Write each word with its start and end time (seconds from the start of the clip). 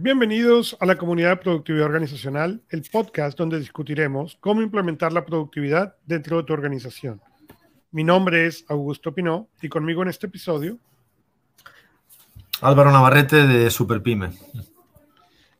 Bienvenidos 0.00 0.76
a 0.78 0.86
la 0.86 0.96
comunidad 0.96 1.30
de 1.30 1.36
productividad 1.38 1.86
organizacional, 1.86 2.62
el 2.70 2.82
podcast 2.82 3.36
donde 3.36 3.58
discutiremos 3.58 4.38
cómo 4.38 4.62
implementar 4.62 5.12
la 5.12 5.26
productividad 5.26 5.96
dentro 6.06 6.36
de 6.36 6.44
tu 6.44 6.52
organización. 6.52 7.20
Mi 7.90 8.04
nombre 8.04 8.46
es 8.46 8.64
Augusto 8.68 9.12
Pinó 9.12 9.48
y 9.60 9.68
conmigo 9.68 10.02
en 10.04 10.08
este 10.10 10.28
episodio 10.28 10.78
Álvaro 12.60 12.92
Navarrete 12.92 13.44
de 13.48 13.68
Superpyme. 13.70 14.30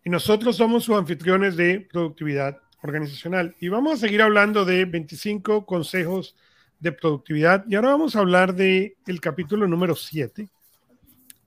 Y 0.05 0.11
nosotros 0.11 0.55
somos 0.55 0.85
sus 0.85 0.97
anfitriones 0.97 1.57
de 1.57 1.81
productividad 1.91 2.59
organizacional 2.85 3.57
y 3.59 3.69
vamos 3.69 3.95
a 3.95 3.97
seguir 3.97 4.23
hablando 4.23 4.65
de 4.65 4.85
25 4.85 5.67
consejos 5.67 6.37
de 6.79 6.93
productividad 6.93 7.65
y 7.69 7.75
ahora 7.75 7.89
vamos 7.89 8.15
a 8.15 8.21
hablar 8.21 8.55
del 8.55 8.95
el 9.05 9.21
capítulo 9.21 9.67
número 9.67 9.97
7. 9.97 10.49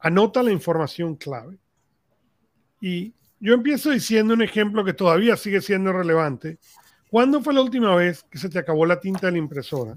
Anota 0.02 0.44
la 0.44 0.52
información 0.52 1.16
clave. 1.16 1.58
Y 2.82 3.14
yo 3.40 3.54
empiezo 3.54 3.92
diciendo 3.92 4.34
un 4.34 4.42
ejemplo 4.42 4.84
que 4.84 4.94
todavía 4.94 5.38
sigue 5.38 5.62
siendo 5.62 5.94
relevante. 5.94 6.58
¿Cuándo 7.10 7.42
fue 7.42 7.54
la 7.54 7.62
última 7.62 7.96
vez 7.96 8.24
que 8.24 8.40
se 8.40 8.50
te 8.50 8.60
acabó 8.60 8.86
la 8.86 9.00
tinta 9.00 9.28
de 9.28 9.34
la 9.34 9.38
impresora? 9.38 9.96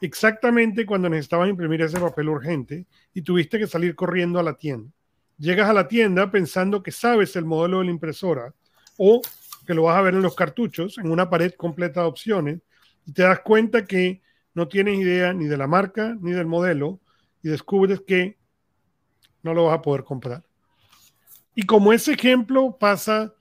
Exactamente 0.00 0.84
cuando 0.84 1.08
necesitabas 1.08 1.48
imprimir 1.48 1.82
ese 1.82 2.00
papel 2.00 2.28
urgente 2.28 2.86
y 3.14 3.22
tuviste 3.22 3.58
que 3.58 3.68
salir 3.68 3.94
corriendo 3.94 4.40
a 4.40 4.42
la 4.42 4.54
tienda. 4.54 4.90
Llegas 5.38 5.70
a 5.70 5.72
la 5.72 5.86
tienda 5.88 6.30
pensando 6.30 6.82
que 6.82 6.90
sabes 6.90 7.36
el 7.36 7.44
modelo 7.44 7.78
de 7.78 7.84
la 7.84 7.90
impresora 7.92 8.52
o 8.98 9.22
que 9.66 9.74
lo 9.74 9.84
vas 9.84 9.96
a 9.96 10.02
ver 10.02 10.14
en 10.14 10.22
los 10.22 10.34
cartuchos, 10.34 10.98
en 10.98 11.10
una 11.10 11.30
pared 11.30 11.52
completa 11.54 12.00
de 12.00 12.06
opciones, 12.06 12.60
y 13.06 13.12
te 13.12 13.22
das 13.22 13.40
cuenta 13.40 13.84
que 13.84 14.22
no 14.54 14.68
tienes 14.68 14.98
idea 14.98 15.32
ni 15.32 15.46
de 15.46 15.56
la 15.56 15.66
marca 15.66 16.16
ni 16.20 16.32
del 16.32 16.46
modelo 16.46 17.00
y 17.42 17.48
descubres 17.48 18.00
que 18.06 18.36
no 19.42 19.54
lo 19.54 19.66
vas 19.66 19.78
a 19.78 19.82
poder 19.82 20.04
comprar. 20.04 20.42
Y 21.54 21.62
como 21.64 21.92
ese 21.92 22.12
ejemplo 22.12 22.76
pasa, 22.78 23.32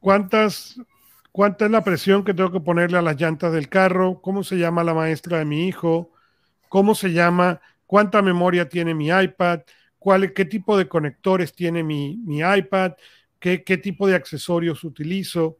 ¿cuántas, 0.00 0.80
¿cuánta 1.30 1.66
es 1.66 1.70
la 1.70 1.84
presión 1.84 2.24
que 2.24 2.34
tengo 2.34 2.50
que 2.50 2.60
ponerle 2.60 2.98
a 2.98 3.02
las 3.02 3.20
llantas 3.20 3.52
del 3.52 3.68
carro? 3.68 4.20
¿Cómo 4.20 4.42
se 4.42 4.56
llama 4.56 4.82
la 4.82 4.94
maestra 4.94 5.38
de 5.38 5.44
mi 5.44 5.68
hijo? 5.68 6.10
¿Cómo 6.68 6.94
se 6.94 7.12
llama? 7.12 7.60
¿Cuánta 7.86 8.22
memoria 8.22 8.68
tiene 8.68 8.94
mi 8.94 9.08
iPad? 9.08 9.60
¿Cuál, 9.98 10.32
¿Qué 10.32 10.44
tipo 10.44 10.76
de 10.76 10.88
conectores 10.88 11.52
tiene 11.52 11.84
mi, 11.84 12.16
mi 12.24 12.40
iPad? 12.40 12.92
¿Qué, 13.38 13.62
¿Qué 13.62 13.76
tipo 13.76 14.08
de 14.08 14.16
accesorios 14.16 14.82
utilizo? 14.82 15.58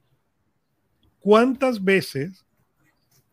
¿Cuántas 1.20 1.82
veces, 1.82 2.44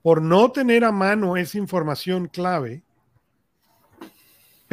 por 0.04 0.22
no 0.22 0.52
tener 0.52 0.84
a 0.84 0.92
mano 0.92 1.38
esa 1.38 1.58
información 1.58 2.28
clave, 2.28 2.84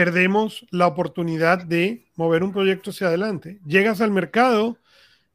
perdemos 0.00 0.64
la 0.70 0.86
oportunidad 0.86 1.62
de 1.62 2.06
mover 2.16 2.42
un 2.42 2.52
proyecto 2.52 2.88
hacia 2.88 3.08
adelante. 3.08 3.58
Llegas 3.66 4.00
al 4.00 4.10
mercado 4.10 4.78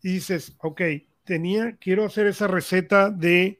y 0.02 0.14
dices, 0.14 0.54
ok, 0.58 0.82
tenía, 1.24 1.76
quiero 1.80 2.04
hacer 2.04 2.26
esa 2.26 2.48
receta 2.48 3.12
de 3.12 3.60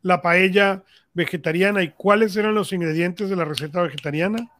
la 0.00 0.22
paella 0.22 0.84
vegetariana 1.12 1.82
y 1.82 1.90
cuáles 1.90 2.34
eran 2.34 2.54
los 2.54 2.72
ingredientes 2.72 3.28
de 3.28 3.36
la 3.36 3.44
receta 3.44 3.82
vegetariana 3.82 4.50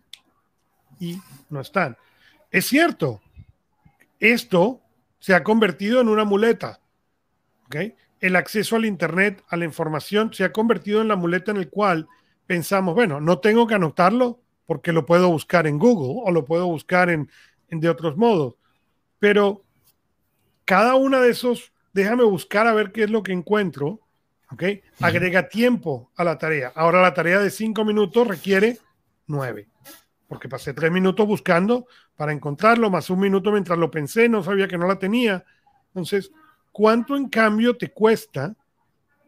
y 1.01 1.19
no 1.49 1.63
están. 1.63 1.97
Es 2.51 2.67
cierto, 2.67 3.23
esto 4.21 4.83
se 5.19 5.33
ha 5.33 5.43
convertido 5.43 6.03
en 6.03 6.09
una 6.09 6.25
muleta. 6.25 6.81
¿okay? 7.65 7.95
El 8.21 8.37
acceso 8.37 8.77
al 8.77 8.85
Internet, 8.85 9.43
a 9.49 9.57
la 9.57 9.65
información, 9.65 10.35
se 10.35 10.45
ha 10.45 10.53
convertido 10.53 11.01
en 11.01 11.09
la 11.09 11.17
muleta 11.17 11.51
en 11.51 11.57
el 11.57 11.71
cual 11.71 12.09
pensamos, 12.47 12.95
bueno, 12.95 13.23
no 13.23 13.39
tengo 13.39 13.67
que 13.67 13.77
anotarlo, 13.77 14.43
porque 14.69 14.93
lo 14.93 15.07
puedo 15.07 15.31
buscar 15.31 15.67
en 15.67 15.79
Google 15.79 16.21
o 16.27 16.31
lo 16.31 16.45
puedo 16.45 16.67
buscar 16.67 17.09
en, 17.09 17.31
de 17.71 17.89
otros 17.89 18.19
modos. 18.19 18.55
Pero 19.19 19.65
cada 20.67 20.95
una 20.95 21.23
de 21.23 21.31
esos, 21.31 21.73
déjame 21.95 22.23
buscar 22.25 22.67
a 22.67 22.75
ver 22.75 22.93
qué 22.93 23.05
es 23.05 23.11
lo 23.11 23.23
que 23.23 23.33
encuentro. 23.33 23.99
¿ok? 24.53 24.63
Agrega 25.01 25.49
tiempo 25.49 26.11
a 26.17 26.23
la 26.23 26.37
tarea. 26.37 26.71
Ahora 26.75 27.01
la 27.01 27.15
tarea 27.15 27.39
de 27.39 27.49
cinco 27.49 27.83
minutos 27.83 28.29
requiere 28.29 28.77
nueve, 29.27 29.69
porque 30.29 30.51
pasé 30.51 30.75
tres 30.75 30.93
minutos 30.93 31.27
buscando 31.27 31.87
para 32.15 32.33
encontrarlo, 32.33 32.91
más 32.91 33.09
un 33.09 33.21
minuto 33.21 33.51
mientras 33.51 33.79
lo 33.79 33.91
pensé, 33.91 34.29
no 34.29 34.43
sabía 34.43 34.69
que 34.69 34.77
no 34.77 34.87
la 34.87 34.99
tenía. 34.99 35.47
Entonces, 35.87 36.31
¿cuánto 36.73 37.17
en 37.17 37.31
cambio 37.31 37.75
te 37.75 37.91
cuesta 37.91 38.55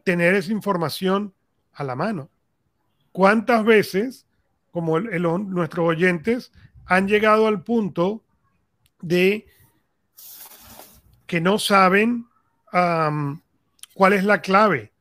tener 0.03 0.35
esa 0.35 0.51
información 0.51 1.33
a 1.73 1.83
la 1.83 1.95
mano? 1.95 2.29
¿Cuántas 3.11 3.65
veces 3.65 4.27
como 4.71 4.99
nuestros 4.99 5.87
oyentes, 5.87 6.51
han 6.85 7.07
llegado 7.07 7.47
al 7.47 7.63
punto 7.63 8.23
de 9.01 9.45
que 11.25 11.41
no 11.41 11.59
saben 11.59 12.27
cuál 12.71 14.13
es 14.13 14.23
la 14.23 14.41
clave 14.41 14.91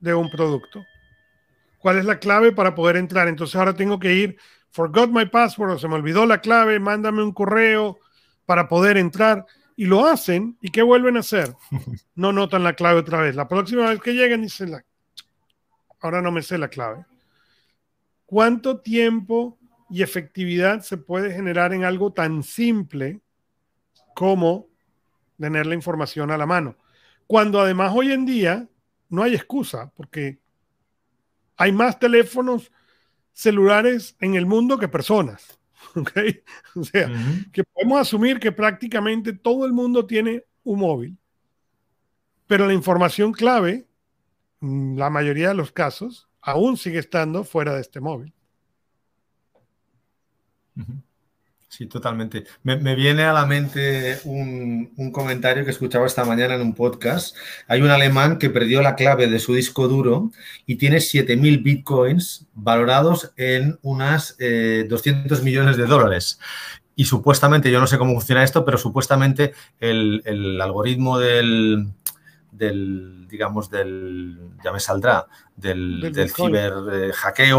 de 0.00 0.14
un 0.14 0.30
producto. 0.30 0.84
¿Cuál 1.78 1.98
es 1.98 2.04
la 2.04 2.18
clave 2.18 2.52
para 2.52 2.74
poder 2.74 2.96
entrar? 2.96 3.28
Entonces 3.28 3.54
ahora 3.56 3.74
tengo 3.74 3.98
que 3.98 4.14
ir, 4.14 4.36
forgot 4.70 5.10
my 5.10 5.26
password, 5.26 5.72
o 5.72 5.78
se 5.78 5.88
me 5.88 5.94
olvidó 5.94 6.26
la 6.26 6.40
clave, 6.40 6.80
mándame 6.80 7.22
un 7.22 7.32
correo 7.32 7.98
para 8.44 8.68
poder 8.68 8.96
entrar. 8.96 9.46
Y 9.76 9.84
lo 9.84 10.06
hacen, 10.06 10.56
¿y 10.60 10.70
qué 10.70 10.82
vuelven 10.82 11.16
a 11.16 11.20
hacer? 11.20 11.54
No 12.14 12.32
notan 12.32 12.64
la 12.64 12.74
clave 12.74 13.00
otra 13.00 13.20
vez. 13.20 13.36
La 13.36 13.46
próxima 13.46 13.90
vez 13.90 14.00
que 14.00 14.14
lleguen, 14.14 14.42
dicen, 14.42 14.70
la... 14.70 14.84
ahora 16.00 16.22
no 16.22 16.32
me 16.32 16.42
sé 16.42 16.56
la 16.56 16.68
clave. 16.68 17.04
¿Cuánto 18.26 18.80
tiempo 18.80 19.58
y 19.88 20.02
efectividad 20.02 20.82
se 20.82 20.96
puede 20.96 21.32
generar 21.32 21.72
en 21.72 21.84
algo 21.84 22.12
tan 22.12 22.42
simple 22.42 23.20
como 24.14 24.68
tener 25.38 25.66
la 25.66 25.74
información 25.74 26.30
a 26.30 26.36
la 26.36 26.46
mano? 26.46 26.76
Cuando 27.26 27.60
además 27.60 27.92
hoy 27.94 28.12
en 28.12 28.26
día 28.26 28.68
no 29.08 29.22
hay 29.22 29.34
excusa, 29.34 29.92
porque 29.96 30.40
hay 31.56 31.72
más 31.72 31.98
teléfonos 31.98 32.70
celulares 33.32 34.16
en 34.20 34.34
el 34.34 34.46
mundo 34.46 34.78
que 34.78 34.88
personas. 34.88 35.58
¿okay? 35.94 36.42
O 36.74 36.84
sea, 36.84 37.10
que 37.52 37.62
podemos 37.64 38.00
asumir 38.00 38.38
que 38.40 38.52
prácticamente 38.52 39.32
todo 39.32 39.66
el 39.66 39.72
mundo 39.72 40.06
tiene 40.06 40.44
un 40.64 40.80
móvil. 40.80 41.16
Pero 42.46 42.66
la 42.66 42.74
información 42.74 43.32
clave, 43.32 43.86
en 44.60 44.96
la 44.96 45.10
mayoría 45.10 45.48
de 45.48 45.54
los 45.54 45.72
casos, 45.72 46.25
aún 46.46 46.76
sigue 46.76 47.00
estando 47.00 47.44
fuera 47.44 47.74
de 47.74 47.80
este 47.80 48.00
móvil. 48.00 48.32
Sí, 51.68 51.86
totalmente. 51.86 52.44
Me, 52.62 52.94
viene 52.94 53.24
a 53.24 53.32
la 53.32 53.44
mente 53.44 54.18
un, 54.24 55.10
comentario 55.12 55.64
que 55.64 55.72
escuchaba 55.72 56.06
esta 56.06 56.24
mañana 56.24 56.54
en 56.54 56.62
un 56.62 56.74
podcast. 56.74 57.36
Hay 57.66 57.82
un 57.82 57.90
alemán 57.90 58.38
que 58.38 58.48
perdió 58.48 58.80
la 58.80 58.94
clave 58.94 59.26
de 59.26 59.38
su 59.40 59.54
disco 59.54 59.88
duro 59.88 60.30
y 60.64 60.76
tiene 60.76 60.98
7.000 60.98 61.62
bitcoins 61.62 62.46
valorados 62.54 63.32
en 63.36 63.78
unas 63.82 64.36
200 64.38 64.38
eh, 64.38 65.42
millones 65.42 65.76
de 65.76 65.86
dólares. 65.86 66.38
Y 66.94 67.04
supuestamente, 67.06 67.70
yo 67.70 67.80
no 67.80 67.86
sé 67.86 67.98
cómo 67.98 68.14
funciona 68.14 68.44
esto, 68.44 68.64
pero 68.64 68.78
supuestamente 68.78 69.52
el 69.80 70.60
algoritmo 70.62 71.18
del, 71.18 71.88
del, 72.56 73.26
digamos, 73.28 73.70
del, 73.70 74.50
ya 74.64 74.72
me 74.72 74.80
saldrá, 74.80 75.26
del, 75.54 76.12
del, 76.12 76.30
ciber 76.30 76.72
eh, 76.92 77.12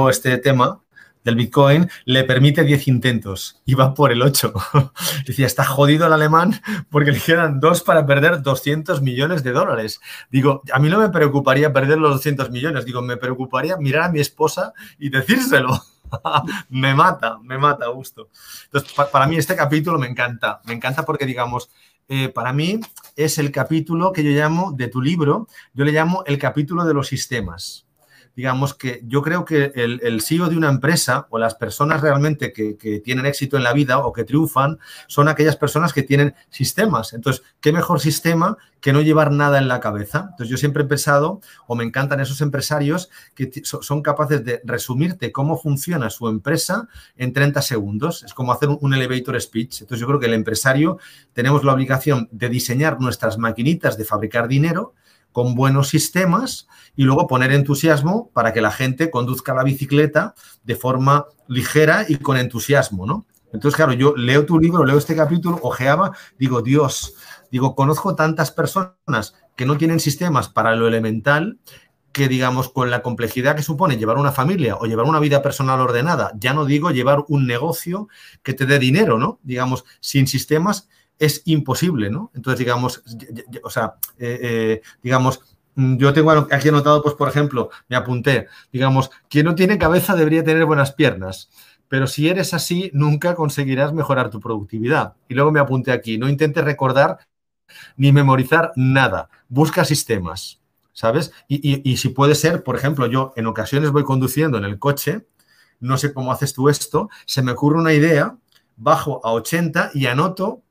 este 0.09 0.37
tema, 0.37 0.81
del 1.27 1.35
Bitcoin, 1.35 1.89
le 2.05 2.23
permite 2.23 2.63
10 2.63 2.87
intentos 2.87 3.61
y 3.65 3.73
va 3.73 3.93
por 3.93 4.13
el 4.13 4.21
8. 4.21 4.53
Decía, 5.27 5.45
está 5.45 5.65
jodido 5.65 6.07
el 6.07 6.13
alemán 6.13 6.61
porque 6.89 7.11
le 7.11 7.19
quedan 7.19 7.59
dos 7.59 7.83
para 7.83 8.05
perder 8.05 8.41
200 8.41 9.01
millones 9.01 9.43
de 9.43 9.51
dólares. 9.51 9.99
Digo, 10.31 10.61
a 10.71 10.79
mí 10.79 10.89
no 10.89 10.99
me 10.99 11.09
preocuparía 11.09 11.73
perder 11.73 11.97
los 11.97 12.13
200 12.13 12.49
millones, 12.49 12.85
digo, 12.85 13.01
me 13.01 13.17
preocuparía 13.17 13.75
mirar 13.75 14.03
a 14.03 14.09
mi 14.09 14.21
esposa 14.21 14.73
y 14.97 15.09
decírselo. 15.09 15.81
me 16.69 16.95
mata, 16.95 17.37
me 17.43 17.57
mata, 17.57 17.87
gusto. 17.87 18.29
Entonces, 18.65 18.93
para 19.11 19.27
mí 19.27 19.35
este 19.35 19.57
capítulo 19.57 19.99
me 19.99 20.07
encanta, 20.07 20.61
me 20.63 20.73
encanta 20.73 21.03
porque, 21.03 21.25
digamos, 21.25 21.69
eh, 22.09 22.29
para 22.29 22.53
mí 22.53 22.79
es 23.15 23.37
el 23.37 23.51
capítulo 23.51 24.13
que 24.13 24.23
yo 24.23 24.31
llamo 24.31 24.71
de 24.71 24.87
tu 24.87 25.01
libro, 25.01 25.47
yo 25.73 25.85
le 25.85 25.91
llamo 25.91 26.23
el 26.25 26.37
capítulo 26.37 26.85
de 26.85 26.93
los 26.93 27.07
sistemas 27.07 27.86
digamos 28.37 28.75
que 28.75 29.01
yo 29.07 29.23
creo 29.23 29.45
que 29.45 29.71
el, 29.73 29.99
el 30.03 30.21
CEO 30.21 30.47
de 30.47 30.55
una 30.55 30.69
empresa 30.69 31.25
o 31.31 31.39
las 31.39 31.55
personas 31.55 32.01
realmente 32.01 32.53
que, 32.53 33.01
tienen 33.03 33.25
éxito 33.25 33.57
en 33.57 33.63
la 33.63 33.73
vida 33.73 33.97
o 33.97 34.13
que 34.13 34.25
triunfan 34.25 34.77
son 35.07 35.27
aquellas 35.27 35.55
personas 35.55 35.91
que 35.91 36.03
tienen 36.03 36.35
sistemas. 36.51 37.13
Entonces, 37.13 37.41
¿qué 37.59 37.73
mejor 37.73 37.99
sistema 37.99 38.55
que 38.79 38.93
no 38.93 39.01
llevar 39.01 39.31
nada 39.31 39.57
en 39.57 39.67
la 39.67 39.79
cabeza? 39.79 40.27
Entonces, 40.29 40.49
yo 40.49 40.57
siempre 40.57 40.83
he 40.83 40.85
pensado, 40.85 41.41
o 41.65 41.75
me 41.75 41.83
encantan 41.83 42.19
esos 42.19 42.39
empresarios 42.41 43.09
que 43.33 43.49
son 43.63 44.03
capaces 44.03 44.45
de 44.45 44.61
resumirte 44.63 45.31
cómo 45.31 45.57
funciona 45.57 46.11
su 46.11 46.27
empresa 46.27 46.87
en 47.15 47.33
30 47.33 47.63
segundos. 47.63 48.21
Es 48.21 48.35
como 48.35 48.51
hacer 48.51 48.69
un 48.69 48.93
elevator 48.93 49.41
speech. 49.41 49.81
Entonces, 49.81 49.99
yo 49.99 50.05
creo 50.05 50.19
que 50.19 50.27
el 50.27 50.35
empresario 50.35 50.99
tenemos 51.33 51.63
la 51.63 51.73
obligación 51.73 52.29
de 52.31 52.49
diseñar 52.49 53.01
nuestras 53.01 53.39
maquinitas 53.39 53.97
de 53.97 54.05
fabricar 54.05 54.47
dinero 54.47 54.93
con 55.37 55.53
buenos 55.53 55.89
sistemas 55.89 56.67
y 56.95 57.03
luego 57.03 57.27
poner 57.27 57.51
entusiasmo 57.51 58.31
para 58.33 58.53
que 58.53 58.59
la 58.59 58.71
gente 58.71 59.11
conduzca 59.11 59.53
la 59.53 59.63
bicicleta 59.63 60.33
de 60.63 60.75
forma 60.75 61.27
ligera 61.47 62.07
y 62.09 62.15
con 62.15 62.37
entusiasmo, 62.37 63.05
¿no? 63.05 63.27
Entonces, 63.53 63.75
claro, 63.75 63.93
yo 63.93 64.15
leo 64.15 64.47
tu 64.47 64.57
libro, 64.57 64.83
leo 64.83 64.97
este 64.97 65.15
capítulo, 65.15 65.59
ojeaba, 65.61 66.11
digo, 66.39 66.63
Dios, 66.63 67.13
digo, 67.51 67.75
conozco 67.75 68.15
tantas 68.15 68.49
personas 68.49 69.35
que 69.55 69.67
no 69.67 69.77
tienen 69.77 69.99
sistemas 69.99 70.49
para 70.49 70.75
lo 70.75 70.87
elemental 70.87 71.59
que, 72.11 72.27
digamos, 72.27 72.69
con 72.69 72.89
la 72.89 73.03
complejidad 73.03 73.55
que 73.55 73.61
supone 73.61 73.97
llevar 73.97 74.17
una 74.17 74.31
familia 74.31 74.77
o 74.77 74.87
llevar 74.87 75.05
una 75.05 75.19
vida 75.19 75.43
personal 75.43 75.79
ordenada, 75.79 76.31
ya 76.39 76.55
no 76.55 76.65
digo 76.65 76.89
llevar 76.89 77.25
un 77.27 77.45
negocio 77.45 78.07
que 78.41 78.55
te 78.55 78.65
dé 78.65 78.79
dinero, 78.79 79.19
¿no? 79.19 79.39
Digamos, 79.43 79.85
sin 79.99 80.25
sistemas 80.25 80.89
es 81.19 81.41
imposible, 81.45 82.09
¿no? 82.09 82.31
Entonces, 82.35 82.59
digamos, 82.59 83.03
o 83.63 83.69
sea, 83.69 83.95
eh, 84.17 84.39
eh, 84.41 84.81
digamos, 85.01 85.39
mm, 85.75 85.97
yo 85.97 86.13
tengo 86.13 86.31
aquí 86.31 86.69
anotado, 86.69 87.01
pues, 87.01 87.15
por 87.15 87.29
ejemplo, 87.29 87.69
me 87.89 87.95
apunté, 87.95 88.47
digamos, 88.71 89.09
quien 89.29 89.45
no 89.45 89.55
tiene 89.55 89.77
cabeza 89.77 90.15
debería 90.15 90.43
tener 90.43 90.65
buenas 90.65 90.93
piernas 90.93 91.49
pero 91.89 92.07
si 92.07 92.27
eres 92.27 92.53
así, 92.53 92.91
nunca 92.93 93.35
conseguirás 93.35 93.93
mejorar 93.93 94.29
tu 94.29 94.39
productividad. 94.39 95.15
Y 95.27 95.35
luego 95.35 95.51
me 95.51 95.59
apunté 95.59 95.91
aquí, 95.91 96.17
no 96.17 96.29
intentes 96.29 96.63
recordar 96.63 97.19
ni 97.95 98.11
memorizar 98.11 98.71
nada, 98.75 99.29
busca 99.49 99.85
sistemas, 99.85 100.61
¿sabes? 100.93 101.31
Y, 101.47 101.97
si 101.97 102.09
puede 102.09 102.35
ser, 102.35 102.63
por 102.63 102.75
ejemplo, 102.75 103.07
yo 103.07 103.33
en 103.35 103.47
ocasiones 103.47 103.91
voy 103.91 104.03
conduciendo 104.03 104.57
en 104.57 104.65
el 104.65 104.79
coche, 104.79 105.27
no 105.79 105.97
sé 105.97 106.13
cómo 106.13 106.31
haces 106.31 106.53
tú 106.53 106.69
esto, 106.69 107.09
se 107.25 107.41
me 107.41 107.51
ocurre 107.51 107.79
una 107.79 107.93
idea, 107.93 108.37
bajo 108.77 109.25
a 109.25 109.31
80 109.31 109.91
y 109.93 110.05
anoto 110.05 110.61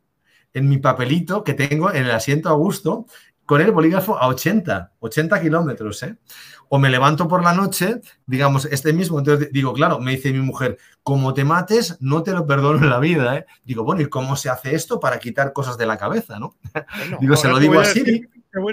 en 0.56 0.68
mi 0.68 0.78
papelito 0.78 1.44
que 1.44 1.52
tengo 1.52 1.92
en 1.92 2.06
el 2.06 2.10
asiento 2.10 2.48
a 2.48 2.54
gusto 2.54 3.06
con 3.44 3.60
el 3.60 3.72
bolígrafo 3.72 4.18
a 4.18 4.26
80, 4.28 4.92
80 4.98 5.40
kilómetros, 5.40 6.02
¿eh? 6.02 6.16
O 6.68 6.78
me 6.78 6.90
levanto 6.90 7.28
por 7.28 7.44
la 7.44 7.52
noche, 7.52 8.00
digamos, 8.26 8.64
este 8.64 8.92
mismo, 8.92 9.18
entonces 9.20 9.52
digo, 9.52 9.72
claro, 9.72 10.00
me 10.00 10.12
dice 10.12 10.32
mi 10.32 10.40
mujer, 10.40 10.78
como 11.02 11.32
te 11.32 11.44
mates, 11.44 11.98
no 12.00 12.24
te 12.24 12.32
lo 12.32 12.44
perdono 12.44 12.82
en 12.82 12.90
la 12.90 12.98
vida, 12.98 13.36
¿eh? 13.36 13.46
Digo, 13.64 13.84
bueno, 13.84 14.00
¿y 14.00 14.06
cómo 14.06 14.34
se 14.34 14.48
hace 14.48 14.74
esto 14.74 14.98
para 14.98 15.18
quitar 15.18 15.52
cosas 15.52 15.76
de 15.76 15.86
la 15.86 15.98
cabeza, 15.98 16.40
no? 16.40 16.56
digo, 17.20 17.36
se 17.36 17.48
lo 17.48 17.58
digo 17.58 17.78
así. 17.78 18.02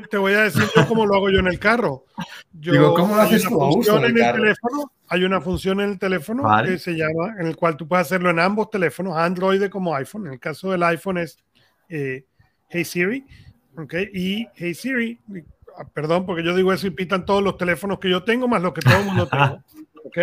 te, 0.10 0.18
voy, 0.18 0.34
a 0.34 0.44
decir 0.44 0.64
cómo 0.88 1.06
lo 1.06 1.16
hago 1.16 1.30
yo 1.30 1.40
en 1.40 1.48
el 1.48 1.60
carro. 1.60 2.06
digo, 2.54 2.94
¿cómo 2.94 3.16
lo 3.16 3.22
haces 3.22 3.44
tú? 3.44 3.84
En 3.98 4.06
el, 4.06 4.14
teléfono, 4.14 4.92
hay 5.10 5.26
una 5.26 5.42
función 5.42 5.82
en 5.82 5.90
el 5.92 6.00
teléfono 6.00 6.44
que 6.64 6.80
se 6.80 6.94
llama, 6.94 7.36
en 7.40 7.46
el 7.46 7.58
cual 7.58 7.76
tú 7.76 7.90
puedes 7.90 8.08
hacerlo 8.08 8.30
en 8.30 8.40
ambos 8.40 8.70
teléfonos, 8.72 9.18
Android 9.18 9.70
como 9.70 9.94
iPhone. 9.94 10.28
En 10.28 10.34
el 10.34 10.40
caso 10.40 10.72
del 10.72 10.82
iPhone 10.82 11.20
es 11.20 11.38
eh, 11.90 12.26
Hey 12.70 12.86
Siri 12.86 13.26
¿ok? 13.78 13.94
Y 14.14 14.48
Hey 14.56 14.74
Siri, 14.74 15.20
ah, 15.78 15.86
perdón 15.94 16.26
porque 16.26 16.44
yo 16.44 16.56
digo 16.56 16.74
eso 16.74 16.88
y 16.88 16.92
pitan 16.92 17.26
todos 17.26 17.44
los 17.44 17.58
teléfonos 17.58 18.00
que 18.00 18.10
yo 18.10 18.24
tengo 18.24 18.48
más 18.48 18.62
los 18.62 18.74
que 18.74 18.82
todo 18.82 19.00
el 19.00 19.06
mundo 19.06 19.28
tengo, 19.28 19.64
¿ok? 20.06 20.18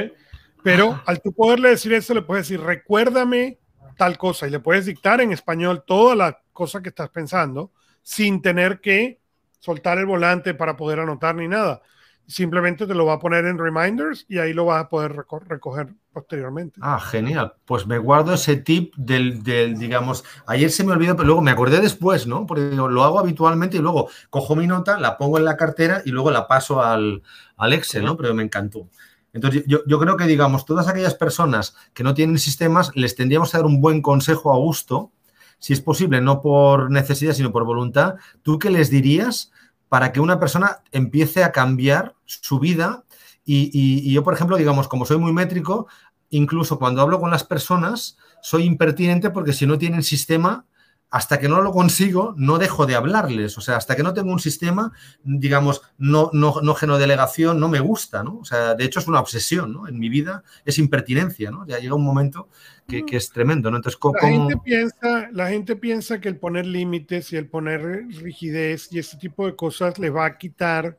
Pero 0.62 1.00
al 1.06 1.22
tú 1.22 1.32
poderle 1.32 1.70
decir 1.70 1.92
eso, 1.92 2.12
le 2.12 2.22
puedes 2.22 2.46
decir, 2.46 2.64
recuérdame 2.64 3.58
tal 3.96 4.18
cosa 4.18 4.46
y 4.46 4.50
le 4.50 4.60
puedes 4.60 4.86
dictar 4.86 5.20
en 5.20 5.32
español 5.32 5.84
toda 5.86 6.14
la 6.14 6.40
cosa 6.52 6.82
que 6.82 6.90
estás 6.90 7.08
pensando 7.10 7.72
sin 8.02 8.42
tener 8.42 8.80
que 8.80 9.20
soltar 9.58 9.98
el 9.98 10.06
volante 10.06 10.54
para 10.54 10.76
poder 10.76 11.00
anotar 11.00 11.34
ni 11.34 11.48
nada 11.48 11.82
simplemente 12.30 12.86
te 12.86 12.94
lo 12.94 13.04
va 13.04 13.14
a 13.14 13.18
poner 13.18 13.44
en 13.44 13.58
reminders 13.58 14.24
y 14.28 14.38
ahí 14.38 14.52
lo 14.52 14.64
vas 14.64 14.84
a 14.84 14.88
poder 14.88 15.26
recoger 15.48 15.88
posteriormente. 16.12 16.78
Ah, 16.80 17.00
genial. 17.00 17.54
Pues 17.64 17.88
me 17.88 17.98
guardo 17.98 18.34
ese 18.34 18.56
tip 18.56 18.94
del, 18.96 19.42
digamos, 19.42 20.24
ayer 20.46 20.70
se 20.70 20.84
me 20.84 20.92
olvidó, 20.92 21.16
pero 21.16 21.26
luego 21.26 21.42
me 21.42 21.50
acordé 21.50 21.80
después, 21.80 22.28
¿no? 22.28 22.46
Porque 22.46 22.70
lo 22.70 23.02
hago 23.02 23.18
habitualmente 23.18 23.78
y 23.78 23.80
luego 23.80 24.08
cojo 24.30 24.54
mi 24.54 24.68
nota, 24.68 24.98
la 24.98 25.18
pongo 25.18 25.38
en 25.38 25.44
la 25.44 25.56
cartera 25.56 26.02
y 26.04 26.10
luego 26.10 26.30
la 26.30 26.46
paso 26.46 26.80
al, 26.80 27.22
al 27.56 27.72
Excel, 27.72 28.04
¿no? 28.04 28.16
Pero 28.16 28.32
me 28.32 28.44
encantó. 28.44 28.88
Entonces, 29.32 29.64
yo, 29.66 29.80
yo, 29.86 29.98
creo 29.98 30.16
que, 30.16 30.24
digamos, 30.24 30.64
todas 30.64 30.86
aquellas 30.86 31.14
personas 31.14 31.74
que 31.94 32.04
no 32.04 32.14
tienen 32.14 32.38
sistemas, 32.38 32.92
les 32.94 33.16
tendríamos 33.16 33.50
que 33.50 33.58
dar 33.58 33.66
un 33.66 33.80
buen 33.80 34.02
consejo 34.02 34.52
a 34.52 34.56
gusto, 34.56 35.12
si 35.58 35.72
es 35.72 35.80
posible, 35.80 36.20
no 36.20 36.40
por 36.40 36.90
necesidad, 36.90 37.34
sino 37.34 37.52
por 37.52 37.64
voluntad. 37.64 38.14
¿Tú 38.42 38.58
qué 38.58 38.70
les 38.70 38.88
dirías 38.88 39.52
para 39.90 40.12
que 40.12 40.20
una 40.20 40.38
persona 40.38 40.82
empiece 40.92 41.42
a 41.42 41.50
cambiar 41.50 42.14
su 42.24 42.60
vida. 42.60 43.04
Y, 43.44 44.12
yo, 44.12 44.22
por 44.22 44.32
ejemplo, 44.32 44.56
digamos, 44.56 44.86
como 44.86 45.04
soy 45.04 45.18
muy 45.18 45.32
métrico, 45.32 45.88
incluso 46.30 46.78
cuando 46.78 47.02
hablo 47.02 47.18
con 47.18 47.32
las 47.32 47.42
personas, 47.42 48.16
soy 48.40 48.62
impertinente 48.62 49.30
porque 49.30 49.52
si 49.52 49.66
no 49.66 49.78
tienen 49.78 50.04
sistema, 50.04 50.64
hasta 51.10 51.40
que 51.40 51.48
no 51.48 51.60
lo 51.60 51.72
consigo, 51.72 52.34
no 52.36 52.58
dejo 52.58 52.86
de 52.86 52.94
hablarles. 52.94 53.58
O 53.58 53.60
sea, 53.60 53.76
hasta 53.76 53.96
que 53.96 54.02
no 54.04 54.14
tengo 54.14 54.30
un 54.30 54.38
sistema, 54.38 54.92
digamos, 55.24 55.82
no, 55.98 56.30
no, 56.32 56.60
no 56.62 56.74
genodelegación, 56.74 57.58
no 57.58 57.68
me 57.68 57.80
gusta, 57.80 58.22
¿no? 58.22 58.38
O 58.38 58.44
sea, 58.44 58.74
de 58.74 58.84
hecho 58.84 59.00
es 59.00 59.08
una 59.08 59.20
obsesión, 59.20 59.72
¿no? 59.72 59.88
En 59.88 59.98
mi 59.98 60.08
vida 60.08 60.44
es 60.64 60.78
impertinencia, 60.78 61.50
¿no? 61.50 61.66
Ya 61.66 61.78
llega 61.78 61.96
un 61.96 62.04
momento 62.04 62.48
que, 62.86 63.04
que 63.04 63.16
es 63.16 63.30
tremendo, 63.30 63.70
¿no? 63.70 63.78
Entonces, 63.78 63.98
¿cómo? 63.98 64.14
La, 64.22 64.28
gente 64.28 64.56
piensa, 64.58 65.28
la 65.32 65.48
gente 65.48 65.76
piensa 65.76 66.20
que 66.20 66.28
el 66.28 66.36
poner 66.36 66.66
límites 66.66 67.32
y 67.32 67.36
el 67.36 67.48
poner 67.48 68.06
rigidez 68.20 68.88
y 68.92 69.00
ese 69.00 69.16
tipo 69.16 69.46
de 69.46 69.56
cosas 69.56 69.98
les 69.98 70.14
va 70.14 70.26
a 70.26 70.38
quitar 70.38 70.96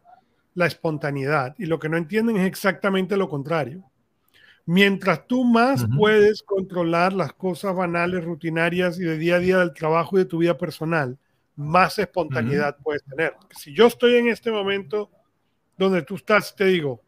la 0.55 0.65
espontaneidad. 0.65 1.55
Y 1.57 1.65
lo 1.65 1.79
que 1.79 1.87
no 1.87 1.95
entienden 1.95 2.35
es 2.35 2.47
exactamente 2.47 3.15
lo 3.15 3.29
contrario. 3.29 3.90
Mientras 4.65 5.27
tú 5.27 5.43
más 5.43 5.85
puedes 5.97 6.43
controlar 6.43 7.13
las 7.13 7.33
cosas 7.33 7.75
banales, 7.75 8.23
rutinarias 8.23 8.99
y 8.99 9.03
de 9.03 9.17
día 9.17 9.35
a 9.35 9.39
día 9.39 9.57
del 9.57 9.73
trabajo 9.73 10.15
y 10.15 10.19
de 10.19 10.25
tu 10.25 10.37
vida 10.37 10.57
personal, 10.57 11.17
más 11.55 11.99
espontaneidad 11.99 12.77
puedes 12.81 13.03
tener. 13.03 13.35
Si 13.57 13.73
yo 13.73 13.87
estoy 13.87 14.15
en 14.15 14.27
este 14.27 14.51
momento 14.51 15.09
donde 15.77 16.03
tú 16.03 16.15
estás, 16.15 16.55
te 16.55 16.65
digo, 16.65 17.01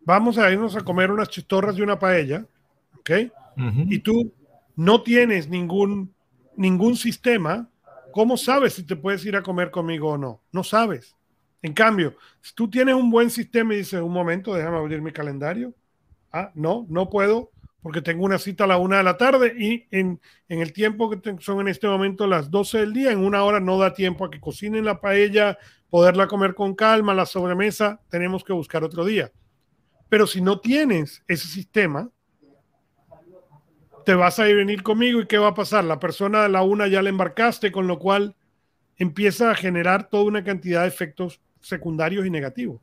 vamos 0.00 0.38
a 0.38 0.50
irnos 0.50 0.76
a 0.76 0.80
comer 0.80 1.10
unas 1.10 1.28
chistorras 1.28 1.76
y 1.76 1.82
una 1.82 1.98
paella, 1.98 2.46
¿ok? 2.98 3.10
Y 3.88 3.98
tú 3.98 4.32
no 4.74 5.02
tienes 5.02 5.48
ningún, 5.48 6.14
ningún 6.56 6.96
sistema, 6.96 7.68
¿cómo 8.10 8.36
sabes 8.38 8.72
si 8.74 8.84
te 8.84 8.96
puedes 8.96 9.24
ir 9.26 9.36
a 9.36 9.42
comer 9.42 9.70
conmigo 9.70 10.10
o 10.10 10.18
no? 10.18 10.40
No 10.50 10.64
sabes. 10.64 11.14
En 11.62 11.74
cambio, 11.74 12.16
si 12.40 12.54
tú 12.54 12.70
tienes 12.70 12.94
un 12.94 13.10
buen 13.10 13.28
sistema 13.28 13.74
y 13.74 13.78
dices, 13.78 14.00
un 14.00 14.12
momento, 14.12 14.54
déjame 14.54 14.78
abrir 14.78 15.02
mi 15.02 15.12
calendario, 15.12 15.74
Ah, 16.32 16.52
no, 16.54 16.86
no 16.88 17.10
puedo 17.10 17.50
porque 17.82 18.02
tengo 18.02 18.24
una 18.24 18.38
cita 18.38 18.64
a 18.64 18.66
la 18.66 18.76
una 18.76 18.98
de 18.98 19.02
la 19.02 19.16
tarde 19.16 19.54
y 19.58 19.86
en, 19.90 20.20
el 20.48 20.72
tiempo 20.72 21.08
que 21.10 21.36
son 21.40 21.60
en 21.60 21.68
este 21.68 21.86
momento 21.86 22.26
las 22.26 22.50
12 22.50 22.78
del 22.78 22.92
día, 22.92 23.12
en 23.12 23.24
una 23.24 23.42
hora 23.42 23.60
no 23.60 23.78
da 23.78 23.94
tiempo 23.94 24.24
a 24.24 24.30
que 24.30 24.40
cocinen 24.40 24.84
la 24.84 25.00
paella, 25.00 25.58
poderla 25.88 26.26
comer 26.26 26.54
con 26.54 26.74
calma, 26.74 27.14
la 27.14 27.26
sobremesa, 27.26 28.00
tenemos 28.10 28.44
que 28.44 28.52
buscar 28.52 28.84
otro 28.84 29.04
día. 29.04 29.32
Pero 30.08 30.26
si 30.26 30.40
no 30.40 30.60
tienes 30.60 31.22
ese 31.26 31.46
sistema, 31.46 32.10
te 34.04 34.14
vas 34.14 34.38
a 34.38 34.48
ir 34.48 34.56
venir 34.56 34.82
conmigo 34.82 35.20
y 35.20 35.26
¿qué 35.26 35.38
va 35.38 35.48
a 35.48 35.54
pasar? 35.54 35.84
La 35.84 36.00
persona 36.00 36.42
de 36.42 36.48
la 36.48 36.62
una 36.62 36.86
ya 36.86 37.02
la 37.02 37.10
embarcaste, 37.10 37.72
con 37.72 37.86
lo 37.86 37.98
cual 37.98 38.34
empieza 38.96 39.50
a 39.50 39.54
generar 39.54 40.08
toda 40.08 40.24
una 40.24 40.44
cantidad 40.44 40.82
de 40.82 40.88
efectos 40.88 41.40
secundarios 41.60 42.26
y 42.26 42.30
negativos. 42.30 42.80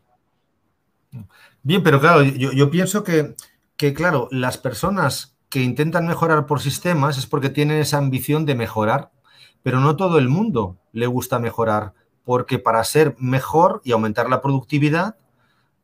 Bien, 1.63 1.83
pero 1.83 1.99
claro, 1.99 2.23
yo, 2.23 2.71
pienso 2.71 3.03
que, 3.03 3.35
que, 3.75 3.93
claro, 3.93 4.27
las 4.31 4.57
personas 4.57 5.37
que 5.49 5.63
intentan 5.63 6.07
mejorar 6.07 6.45
por 6.45 6.61
sistemas 6.61 7.17
es 7.17 7.25
porque 7.25 7.49
tienen 7.49 7.79
esa 7.79 7.97
ambición 7.97 8.45
de 8.45 8.55
mejorar, 8.55 9.11
pero 9.63 9.79
no 9.79 9.95
todo 9.95 10.17
el 10.17 10.29
mundo 10.29 10.77
le 10.91 11.07
gusta 11.07 11.39
mejorar, 11.39 11.93
porque 12.23 12.59
para 12.59 12.83
ser 12.83 13.15
mejor 13.19 13.81
y 13.83 13.91
aumentar 13.91 14.29
la 14.29 14.41
productividad, 14.41 15.17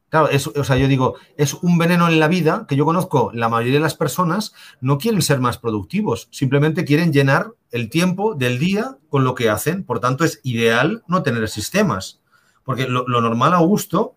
claro, 0.09 0.29
es, 0.29 0.47
o 0.47 0.63
sea, 0.63 0.77
yo 0.77 0.87
digo, 0.87 1.15
es 1.37 1.53
un 1.55 1.77
veneno 1.77 2.07
en 2.07 2.19
la 2.19 2.27
vida 2.27 2.65
que 2.67 2.75
yo 2.75 2.85
conozco, 2.85 3.31
la 3.33 3.49
mayoría 3.49 3.75
de 3.75 3.79
las 3.79 3.95
personas 3.95 4.53
no 4.79 4.97
quieren 4.97 5.21
ser 5.21 5.39
más 5.39 5.57
productivos, 5.57 6.27
simplemente 6.31 6.85
quieren 6.85 7.13
llenar 7.13 7.53
el 7.71 7.89
tiempo 7.89 8.35
del 8.35 8.59
día 8.59 8.97
con 9.09 9.23
lo 9.23 9.35
que 9.35 9.49
hacen, 9.49 9.83
por 9.83 9.99
tanto 9.99 10.23
es 10.23 10.39
ideal 10.43 11.03
no 11.07 11.23
tener 11.23 11.47
sistemas, 11.49 12.21
porque 12.63 12.87
lo, 12.87 13.07
lo 13.07 13.21
normal, 13.21 13.53
Augusto, 13.53 14.15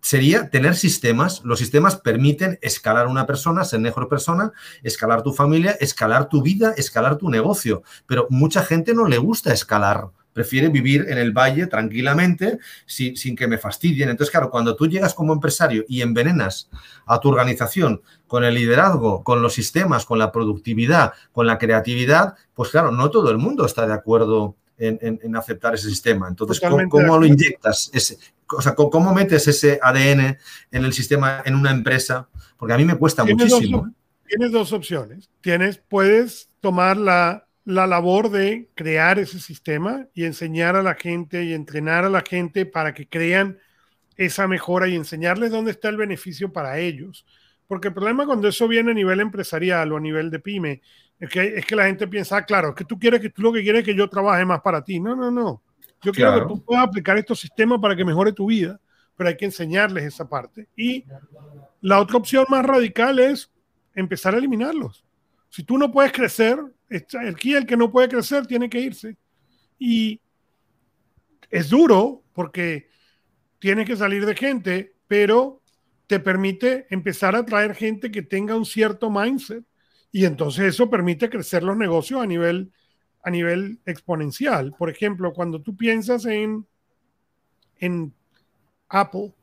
sería 0.00 0.50
tener 0.50 0.76
sistemas. 0.76 1.42
Los 1.44 1.58
sistemas 1.58 1.96
permiten 1.96 2.58
escalar 2.62 3.06
una 3.06 3.26
persona, 3.26 3.64
ser 3.64 3.80
mejor 3.80 4.08
persona, 4.08 4.52
escalar 4.82 5.22
tu 5.22 5.32
familia, 5.32 5.72
escalar 5.80 6.28
tu 6.28 6.42
vida, 6.42 6.74
escalar 6.76 7.16
tu 7.16 7.30
negocio. 7.30 7.82
Pero 8.06 8.26
mucha 8.30 8.62
gente 8.62 8.94
no 8.94 9.06
le 9.06 9.18
gusta 9.18 9.52
escalar. 9.52 10.08
Prefiere 10.32 10.68
vivir 10.68 11.06
en 11.08 11.18
el 11.18 11.32
valle 11.32 11.66
tranquilamente 11.66 12.58
sin, 12.86 13.16
sin 13.16 13.34
que 13.34 13.48
me 13.48 13.58
fastidien. 13.58 14.08
Entonces, 14.08 14.30
claro, 14.30 14.50
cuando 14.50 14.76
tú 14.76 14.86
llegas 14.86 15.12
como 15.14 15.32
empresario 15.32 15.84
y 15.88 16.02
envenenas 16.02 16.70
a 17.06 17.18
tu 17.18 17.28
organización 17.28 18.02
con 18.28 18.44
el 18.44 18.54
liderazgo, 18.54 19.24
con 19.24 19.42
los 19.42 19.54
sistemas, 19.54 20.04
con 20.04 20.18
la 20.18 20.30
productividad, 20.30 21.12
con 21.32 21.46
la 21.46 21.58
creatividad, 21.58 22.34
pues 22.54 22.70
claro, 22.70 22.92
no 22.92 23.10
todo 23.10 23.30
el 23.30 23.38
mundo 23.38 23.66
está 23.66 23.86
de 23.86 23.94
acuerdo 23.94 24.54
en, 24.78 25.34
aceptar 25.36 25.74
ese 25.74 25.88
sistema. 25.88 26.28
Entonces, 26.28 26.60
¿cómo, 26.88 27.18
lo 27.18 27.26
inyectas? 27.26 27.90
Ese, 27.92 28.18
o 28.56 28.62
sea, 28.62 28.74
¿cómo 28.74 29.12
metes 29.12 29.46
ese 29.48 29.78
ADN 29.82 30.38
en 30.70 30.84
el 30.84 30.92
sistema, 30.92 31.42
en 31.44 31.54
una 31.54 31.70
empresa? 31.70 32.28
Porque 32.56 32.74
a 32.74 32.78
mí 32.78 32.84
me 32.84 32.96
cuesta 32.96 33.24
muchísimo. 33.24 33.86
¿eh? 33.86 33.92
tienes 34.28 34.52
dos 34.52 34.72
opciones. 34.72 35.30
Tienes, 35.40 35.78
puedes 35.78 36.50
tomar 36.60 36.96
la, 36.96 37.48
la 37.64 37.86
labor 37.86 38.30
de 38.30 38.68
crear 38.74 39.18
ese 39.18 39.40
sistema 39.40 40.06
y 40.14 40.24
enseñar 40.24 40.76
a 40.76 40.82
la 40.82 40.94
gente 40.94 41.44
y 41.44 41.54
entrenar 41.54 42.04
a 42.04 42.10
la 42.10 42.20
gente 42.20 42.66
para 42.66 42.94
que 42.94 43.08
crean 43.08 43.58
esa 44.16 44.46
mejora 44.46 44.88
y 44.88 44.96
enseñarles 44.96 45.50
dónde 45.50 45.70
está 45.70 45.88
el 45.88 45.96
beneficio 45.96 46.52
para 46.52 46.78
ellos. 46.78 47.24
Porque 47.66 47.88
el 47.88 47.94
problema 47.94 48.26
cuando 48.26 48.48
eso 48.48 48.66
viene 48.68 48.90
a 48.90 48.94
nivel 48.94 49.20
empresarial 49.20 49.92
o 49.92 49.96
a 49.96 50.00
nivel 50.00 50.30
de 50.30 50.40
pyme 50.40 50.80
Es 51.20 51.28
que, 51.30 51.58
es 51.58 51.66
que 51.66 51.76
la 51.76 51.86
gente 51.86 52.06
piensa, 52.08 52.38
ah, 52.38 52.44
claro, 52.44 52.70
es 52.70 52.74
que 52.74 52.84
tú 52.84 52.98
quieres 52.98 53.20
que 53.20 53.30
tú 53.30 53.42
lo 53.42 53.52
que 53.52 53.62
quieres 53.62 53.80
es 53.80 53.86
que 53.86 53.94
yo 53.94 54.08
trabaje 54.08 54.44
más 54.44 54.60
para 54.60 54.82
ti. 54.82 55.00
No, 55.00 55.14
no, 55.14 55.30
no. 55.30 55.62
Yo 56.02 56.12
quiero 56.12 56.34
que 56.34 56.54
tú 56.54 56.64
puedas 56.64 56.84
aplicar 56.84 57.18
estos 57.18 57.40
sistemas 57.40 57.80
para 57.80 57.96
que 57.96 58.04
mejore 58.04 58.32
tu 58.32 58.46
vida, 58.46 58.80
pero 59.16 59.28
hay 59.28 59.36
que 59.36 59.44
enseñarles 59.44 60.04
esa 60.04 60.28
parte. 60.28 60.68
Y 60.76 61.04
la 61.80 62.00
otra 62.00 62.16
opción 62.16 62.46
más 62.48 62.64
radical 62.64 63.18
es 63.18 63.50
empezar 63.94 64.34
a 64.34 64.38
eliminarlos. 64.38 65.04
Si 65.48 65.64
tú 65.64 65.76
no 65.78 65.90
puedes 65.90 66.12
crecer, 66.12 66.58
el 66.88 67.36
que 67.36 67.56
el 67.56 67.66
que 67.66 67.76
no 67.76 67.90
puede 67.90 68.08
crecer 68.08 68.46
tiene 68.46 68.70
que 68.70 68.80
irse. 68.80 69.16
Y 69.78 70.20
es 71.50 71.68
duro 71.68 72.22
porque 72.32 72.88
tienes 73.58 73.86
que 73.86 73.96
salir 73.96 74.24
de 74.24 74.34
gente, 74.34 74.94
pero 75.06 75.60
te 76.06 76.20
permite 76.20 76.86
empezar 76.90 77.34
a 77.36 77.44
traer 77.44 77.74
gente 77.74 78.10
que 78.10 78.22
tenga 78.22 78.56
un 78.56 78.64
cierto 78.64 79.10
mindset 79.10 79.64
y 80.10 80.24
entonces 80.24 80.64
eso 80.64 80.88
permite 80.88 81.28
crecer 81.28 81.62
los 81.62 81.76
negocios 81.76 82.22
a 82.22 82.26
nivel, 82.26 82.72
a 83.22 83.30
nivel 83.30 83.78
exponencial. 83.86 84.74
Por 84.78 84.90
ejemplo, 84.90 85.32
cuando 85.32 85.60
tú 85.60 85.76
piensas 85.76 86.24
en, 86.26 86.66
en 87.78 88.12
Apple, 88.88 89.34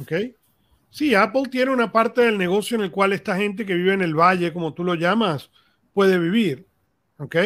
¿ok? 0.00 0.12
Sí, 0.90 1.14
Apple 1.14 1.44
tiene 1.50 1.72
una 1.72 1.90
parte 1.90 2.20
del 2.20 2.38
negocio 2.38 2.76
en 2.76 2.84
el 2.84 2.90
cual 2.90 3.12
esta 3.12 3.36
gente 3.36 3.66
que 3.66 3.74
vive 3.74 3.94
en 3.94 4.02
el 4.02 4.14
valle, 4.14 4.52
como 4.52 4.74
tú 4.74 4.84
lo 4.84 4.94
llamas, 4.94 5.50
puede 5.92 6.18
vivir, 6.18 6.66
¿ok? 7.18 7.36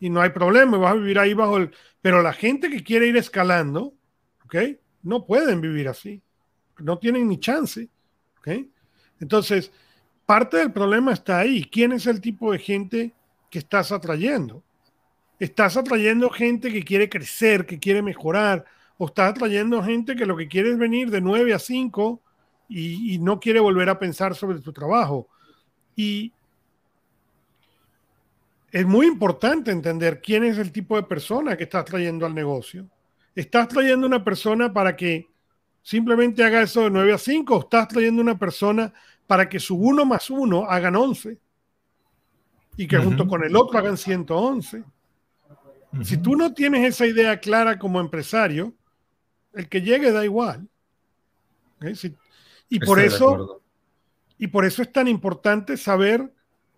Y 0.00 0.10
no 0.10 0.20
hay 0.20 0.30
problema, 0.30 0.78
vas 0.78 0.92
a 0.92 0.96
vivir 0.96 1.18
ahí 1.18 1.34
bajo 1.34 1.58
el... 1.58 1.70
Pero 2.00 2.22
la 2.22 2.32
gente 2.32 2.70
que 2.70 2.82
quiere 2.82 3.06
ir 3.06 3.16
escalando, 3.16 3.94
¿ok? 4.44 4.56
No 5.02 5.26
pueden 5.26 5.60
vivir 5.60 5.88
así, 5.88 6.22
no 6.78 6.98
tienen 6.98 7.28
ni 7.28 7.38
chance, 7.38 7.88
¿ok? 8.38 8.48
Entonces, 9.20 9.72
parte 10.26 10.56
del 10.56 10.72
problema 10.72 11.12
está 11.12 11.38
ahí. 11.38 11.64
¿Quién 11.64 11.92
es 11.92 12.06
el 12.06 12.20
tipo 12.20 12.52
de 12.52 12.58
gente 12.58 13.12
que 13.50 13.58
estás 13.58 13.92
atrayendo? 13.92 14.62
¿Estás 15.38 15.76
atrayendo 15.76 16.30
gente 16.30 16.72
que 16.72 16.82
quiere 16.82 17.08
crecer, 17.08 17.66
que 17.66 17.78
quiere 17.78 18.02
mejorar? 18.02 18.64
¿O 18.96 19.06
estás 19.06 19.30
atrayendo 19.30 19.82
gente 19.82 20.16
que 20.16 20.26
lo 20.26 20.36
que 20.36 20.48
quiere 20.48 20.70
es 20.70 20.78
venir 20.78 21.10
de 21.10 21.20
9 21.20 21.54
a 21.54 21.58
5 21.58 22.20
y, 22.68 23.14
y 23.14 23.18
no 23.18 23.38
quiere 23.38 23.60
volver 23.60 23.88
a 23.88 23.98
pensar 23.98 24.34
sobre 24.34 24.60
tu 24.60 24.72
trabajo? 24.72 25.28
Y 25.94 26.32
es 28.70 28.86
muy 28.86 29.06
importante 29.06 29.70
entender 29.70 30.20
quién 30.20 30.44
es 30.44 30.58
el 30.58 30.72
tipo 30.72 30.96
de 30.96 31.04
persona 31.04 31.56
que 31.56 31.64
estás 31.64 31.84
trayendo 31.84 32.26
al 32.26 32.34
negocio. 32.34 32.88
¿Estás 33.34 33.68
trayendo 33.68 34.06
una 34.06 34.22
persona 34.22 34.72
para 34.72 34.96
que 34.96 35.28
simplemente 35.82 36.42
haga 36.42 36.62
eso 36.62 36.82
de 36.82 36.90
9 36.90 37.12
a 37.14 37.18
5 37.18 37.56
o 37.56 37.60
estás 37.60 37.88
trayendo 37.88 38.20
una 38.20 38.38
persona 38.38 38.92
para 39.26 39.48
que 39.48 39.60
su 39.60 39.76
1 39.76 40.04
más 40.04 40.28
1 40.28 40.64
hagan 40.68 40.96
11 40.96 41.38
y 42.76 42.86
que 42.86 42.98
junto 42.98 43.26
con 43.26 43.44
el 43.44 43.56
otro 43.56 43.78
hagan 43.78 43.96
111. 43.96 44.84
Si 46.02 46.16
tú 46.18 46.36
no 46.36 46.52
tienes 46.52 46.84
esa 46.84 47.06
idea 47.06 47.40
clara 47.40 47.78
como 47.78 48.00
empresario, 48.00 48.74
el 49.54 49.68
que 49.68 49.80
llegue 49.80 50.12
da 50.12 50.24
igual. 50.24 50.68
y 52.68 52.80
por 52.80 53.00
eso 53.00 53.62
y 54.38 54.46
por 54.46 54.64
eso 54.64 54.82
es 54.82 54.92
tan 54.92 55.08
importante 55.08 55.76
saber 55.76 56.32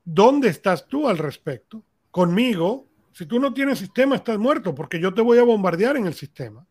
dónde 0.04 0.48
estás 0.48 0.88
tú 0.88 1.08
al 1.08 1.18
respecto. 1.18 1.84
Conmigo, 2.10 2.86
si 3.12 3.26
tú 3.26 3.38
no 3.38 3.52
tienes 3.52 3.78
sistema, 3.78 4.16
estás 4.16 4.38
muerto, 4.38 4.74
porque 4.74 4.98
yo 4.98 5.12
te 5.12 5.20
voy 5.20 5.38
a 5.38 5.44
bombardear 5.44 5.96
en 5.96 6.06
el 6.06 6.14
sistema. 6.14 6.66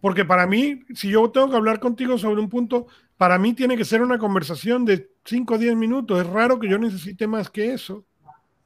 Porque 0.00 0.24
para 0.24 0.46
mí, 0.46 0.82
si 0.94 1.10
yo 1.10 1.30
tengo 1.30 1.50
que 1.50 1.56
hablar 1.56 1.78
contigo 1.78 2.16
sobre 2.16 2.40
un 2.40 2.48
punto, 2.48 2.86
para 3.16 3.38
mí 3.38 3.52
tiene 3.52 3.76
que 3.76 3.84
ser 3.84 4.02
una 4.02 4.18
conversación 4.18 4.84
de 4.84 5.10
5 5.24 5.54
o 5.54 5.58
10 5.58 5.76
minutos. 5.76 6.20
Es 6.20 6.26
raro 6.26 6.58
que 6.58 6.68
yo 6.68 6.78
necesite 6.78 7.26
más 7.26 7.50
que 7.50 7.74
eso. 7.74 8.04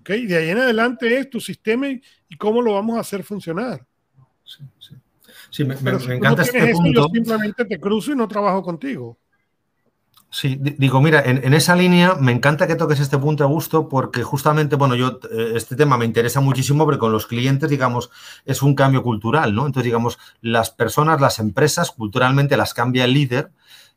¿Okay? 0.01 0.27
De 0.27 0.37
ahí 0.37 0.51
en 0.51 0.59
adelante 0.59 1.19
es 1.19 1.31
tu 1.31 1.41
sistema 1.41 1.89
y, 1.89 2.03
cómo 2.39 2.63
lo 2.63 2.75
vamos 2.75 2.97
a 2.97 3.01
hacer 3.01 3.23
funcionar. 3.23 3.85
Sí, 4.45 4.65
sí. 4.79 4.95
sí 5.51 5.65
me, 5.65 5.75
encanta 5.75 6.43
este 6.43 6.73
punto. 6.73 7.03
yo 7.03 7.09
simplemente 7.13 7.65
te 7.65 7.79
cruzo 7.79 8.13
y 8.13 8.17
no 8.17 8.27
trabajo 8.27 8.63
contigo. 8.63 9.19
Sí, 10.33 10.57
digo, 10.61 11.01
mira, 11.01 11.25
en, 11.25 11.53
esa 11.55 11.75
línea 11.75 12.15
me 12.15 12.31
encanta 12.31 12.69
que 12.69 12.77
toques 12.77 13.01
este 13.01 13.19
punto 13.19 13.43
a 13.43 13.49
gusto 13.49 13.89
porque 13.89 14.23
justamente, 14.23 14.77
bueno, 14.77 14.95
yo 14.95 15.19
eh, 15.29 15.55
este 15.57 15.75
tema 15.75 15.99
me 15.99 16.05
interesa 16.05 16.41
muchísimo 16.41 16.85
porque 16.85 17.01
con 17.01 17.11
los 17.11 17.27
clientes, 17.27 17.69
digamos, 17.69 18.11
es 18.45 18.63
un 18.63 18.77
cambio 18.77 19.03
cultural, 19.03 19.53
¿no? 19.53 19.67
Entonces, 19.67 19.87
digamos, 19.87 20.21
las 20.41 20.71
personas, 20.71 21.21
las 21.21 21.41
empresas, 21.41 21.91
culturalmente 21.91 22.57
las 22.57 22.75
cambia 22.75 23.07
el 23.07 23.15
líder 23.15 23.51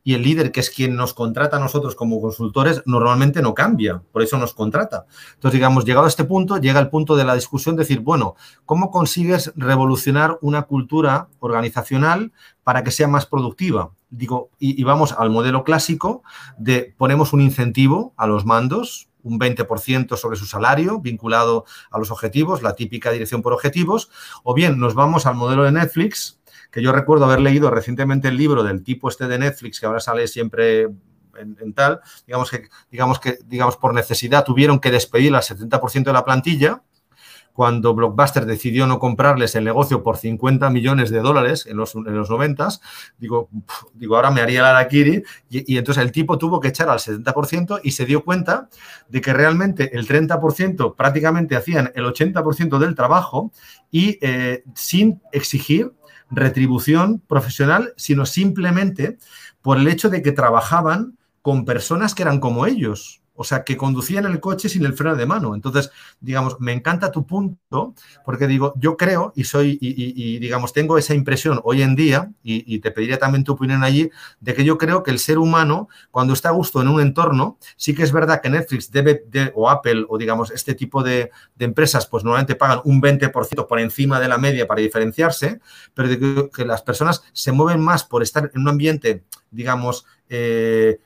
y 0.04 0.14
el 0.16 0.24
líder, 0.24 0.52
que 0.52 0.60
es 0.60 0.70
quien 0.70 0.96
nos 0.96 1.14
contrata 1.14 1.58
a 1.58 1.60
nosotros 1.60 1.96
como 1.96 2.20
consultores, 2.20 2.84
normalmente 2.86 3.42
no 3.42 3.54
cambia, 3.54 4.02
por 4.12 4.22
eso 4.22 4.38
nos 4.38 4.54
contrata. 4.54 5.06
Entonces, 5.36 5.54
digamos, 5.54 5.86
llegado 5.86 6.06
a 6.06 6.10
este 6.10 6.26
punto, 6.26 6.58
llega 6.58 6.80
el 6.80 6.90
punto 6.90 7.16
de 7.16 7.24
la 7.24 7.36
discusión, 7.36 7.76
decir, 7.76 8.02
bueno, 8.02 8.36
¿cómo 8.66 8.92
consigues 8.92 9.54
revolucionar 9.56 10.38
una 10.42 10.64
cultura 10.64 11.30
organizacional 11.40 12.34
para 12.64 12.84
que 12.84 12.92
sea 12.92 13.08
más 13.08 13.26
productiva? 13.26 13.92
Digo, 14.10 14.50
y, 14.60 14.84
vamos 14.84 15.16
al 15.18 15.30
modelo 15.30 15.64
clásico 15.64 16.22
de 16.58 16.94
ponemos 16.98 17.34
un 17.34 17.42
incentivo 17.42 18.14
a 18.18 18.28
los 18.28 18.46
mandos, 18.46 19.10
un 19.24 19.40
20% 19.40 20.18
sobre 20.18 20.38
su 20.38 20.46
salario 20.46 21.00
vinculado 21.00 21.66
a 21.90 21.98
los 21.98 22.12
objetivos, 22.12 22.62
la 22.62 22.76
típica 22.76 23.10
dirección 23.10 23.42
por 23.42 23.54
objetivos, 23.54 24.12
o 24.44 24.54
bien 24.54 24.80
nos 24.80 24.94
vamos 24.96 25.26
al 25.26 25.36
modelo 25.36 25.64
de 25.64 25.72
Netflix, 25.72 26.40
que 26.74 26.82
yo 26.82 26.92
recuerdo 26.92 27.26
haber 27.26 27.40
leído 27.40 27.70
recientemente 27.70 28.28
el 28.30 28.36
libro 28.36 28.64
del 28.64 28.84
tipo 28.84 29.08
este 29.08 29.28
de 29.28 29.38
Netflix, 29.38 29.80
que 29.80 29.86
ahora 29.86 30.00
sale 30.00 30.28
siempre 30.28 30.90
en, 31.38 31.74
tal, 31.74 32.02
digamos 32.26 32.50
que, 32.50 32.68
digamos 32.90 33.20
que, 33.20 33.38
digamos, 33.46 33.78
por 33.78 33.94
necesidad 33.94 34.44
tuvieron 34.44 34.80
que 34.80 34.90
despedir 34.90 35.36
al 35.36 35.44
70% 35.44 36.06
de 36.06 36.14
la 36.14 36.26
plantilla, 36.26 36.82
cuando 37.54 37.94
Blockbuster 37.94 38.48
decidió 38.48 38.88
no 38.88 38.98
comprarles 38.98 39.54
el 39.54 39.64
negocio 39.64 40.02
por 40.02 40.18
50 40.18 40.72
millones 40.72 41.12
de 41.12 41.20
dólares 41.20 41.68
en 41.68 41.78
los, 41.78 41.94
en 41.94 42.16
los 42.16 42.32
90, 42.32 42.70
digo, 43.20 43.50
digo, 43.94 44.16
ahora 44.16 44.32
me 44.32 44.42
haría 44.42 44.64
la 44.64 44.72
Dakiri, 44.72 45.22
y, 45.52 45.76
y, 45.76 45.78
entonces 45.78 46.04
el 46.04 46.12
tipo 46.12 46.40
tuvo 46.40 46.60
que 46.60 46.70
echar 46.70 46.90
al 46.90 46.98
70% 46.98 47.82
y 47.84 47.92
se 47.92 48.08
dio 48.08 48.24
cuenta 48.24 48.68
de 49.10 49.22
que 49.22 49.32
realmente 49.32 49.96
el 49.96 50.08
30% 50.08 50.96
prácticamente 50.96 51.56
hacían 51.56 51.92
el 51.94 52.06
80% 52.06 52.80
del 52.80 52.96
trabajo 52.96 53.52
y 53.92 54.18
eh, 54.22 54.64
sin 54.74 55.22
exigir 55.32 55.92
retribución 56.36 57.20
profesional, 57.20 57.94
sino 57.98 58.26
simplemente 58.26 59.18
por 59.62 59.78
el 59.78 59.88
hecho 59.88 60.10
de 60.10 60.22
que 60.22 60.32
trabajaban 60.32 61.18
con 61.42 61.66
personas 61.66 62.14
que 62.14 62.24
eran 62.24 62.40
como 62.40 62.66
ellos. 62.66 63.23
O 63.36 63.44
sea, 63.44 63.64
que 63.64 63.78
conducían 63.78 64.26
el 64.26 64.40
coche 64.40 64.70
sin 64.70 64.86
el 64.86 64.94
freno 64.94 65.16
de 65.16 65.26
mano. 65.26 65.56
Entonces, 65.56 65.92
digamos, 66.20 66.60
me 66.60 66.72
encanta 66.72 67.12
tu 67.12 67.26
punto, 67.26 67.96
porque 68.24 68.48
digo, 68.48 68.74
yo 68.78 68.96
creo 68.96 69.34
y 69.36 69.46
soy, 69.46 69.78
y, 69.82 70.38
digamos, 70.40 70.72
tengo 70.72 70.98
esa 70.98 71.16
impresión 71.16 71.60
hoy 71.64 71.82
en 71.82 71.96
día, 71.96 72.32
y, 72.44 72.80
te 72.80 72.92
pediría 72.92 73.18
también 73.18 73.44
tu 73.44 73.54
opinión 73.54 73.84
allí, 73.84 74.12
de 74.40 74.54
que 74.54 74.64
yo 74.64 74.78
creo 74.78 75.04
que 75.04 75.12
el 75.12 75.20
ser 75.20 75.40
humano, 75.40 75.88
cuando 76.12 76.34
está 76.34 76.50
a 76.50 76.52
gusto 76.52 76.82
en 76.82 76.88
un 76.90 77.02
entorno, 77.02 77.58
sí 77.76 77.96
que 77.96 78.04
es 78.04 78.12
verdad 78.12 78.42
que 78.42 78.50
Netflix 78.50 78.92
debe, 78.92 79.24
o 79.56 79.70
Apple, 79.70 80.06
o 80.10 80.18
digamos, 80.18 80.52
este 80.52 80.76
tipo 80.76 81.04
de, 81.04 81.32
empresas, 81.60 82.06
pues 82.08 82.24
normalmente 82.26 82.56
pagan 82.56 82.82
un 82.84 83.02
20% 83.02 83.68
por 83.68 83.80
encima 83.80 84.20
de 84.20 84.28
la 84.28 84.38
media 84.38 84.68
para 84.68 84.82
diferenciarse, 84.82 85.60
pero 85.94 86.50
que, 86.52 86.66
las 86.66 86.82
personas 86.82 87.24
se 87.34 87.52
mueven 87.52 87.82
más 87.82 88.04
por 88.04 88.22
estar 88.22 88.52
en 88.54 88.62
un 88.62 88.70
ambiente, 88.70 89.24
digamos, 89.50 90.06
eh, 90.30 91.00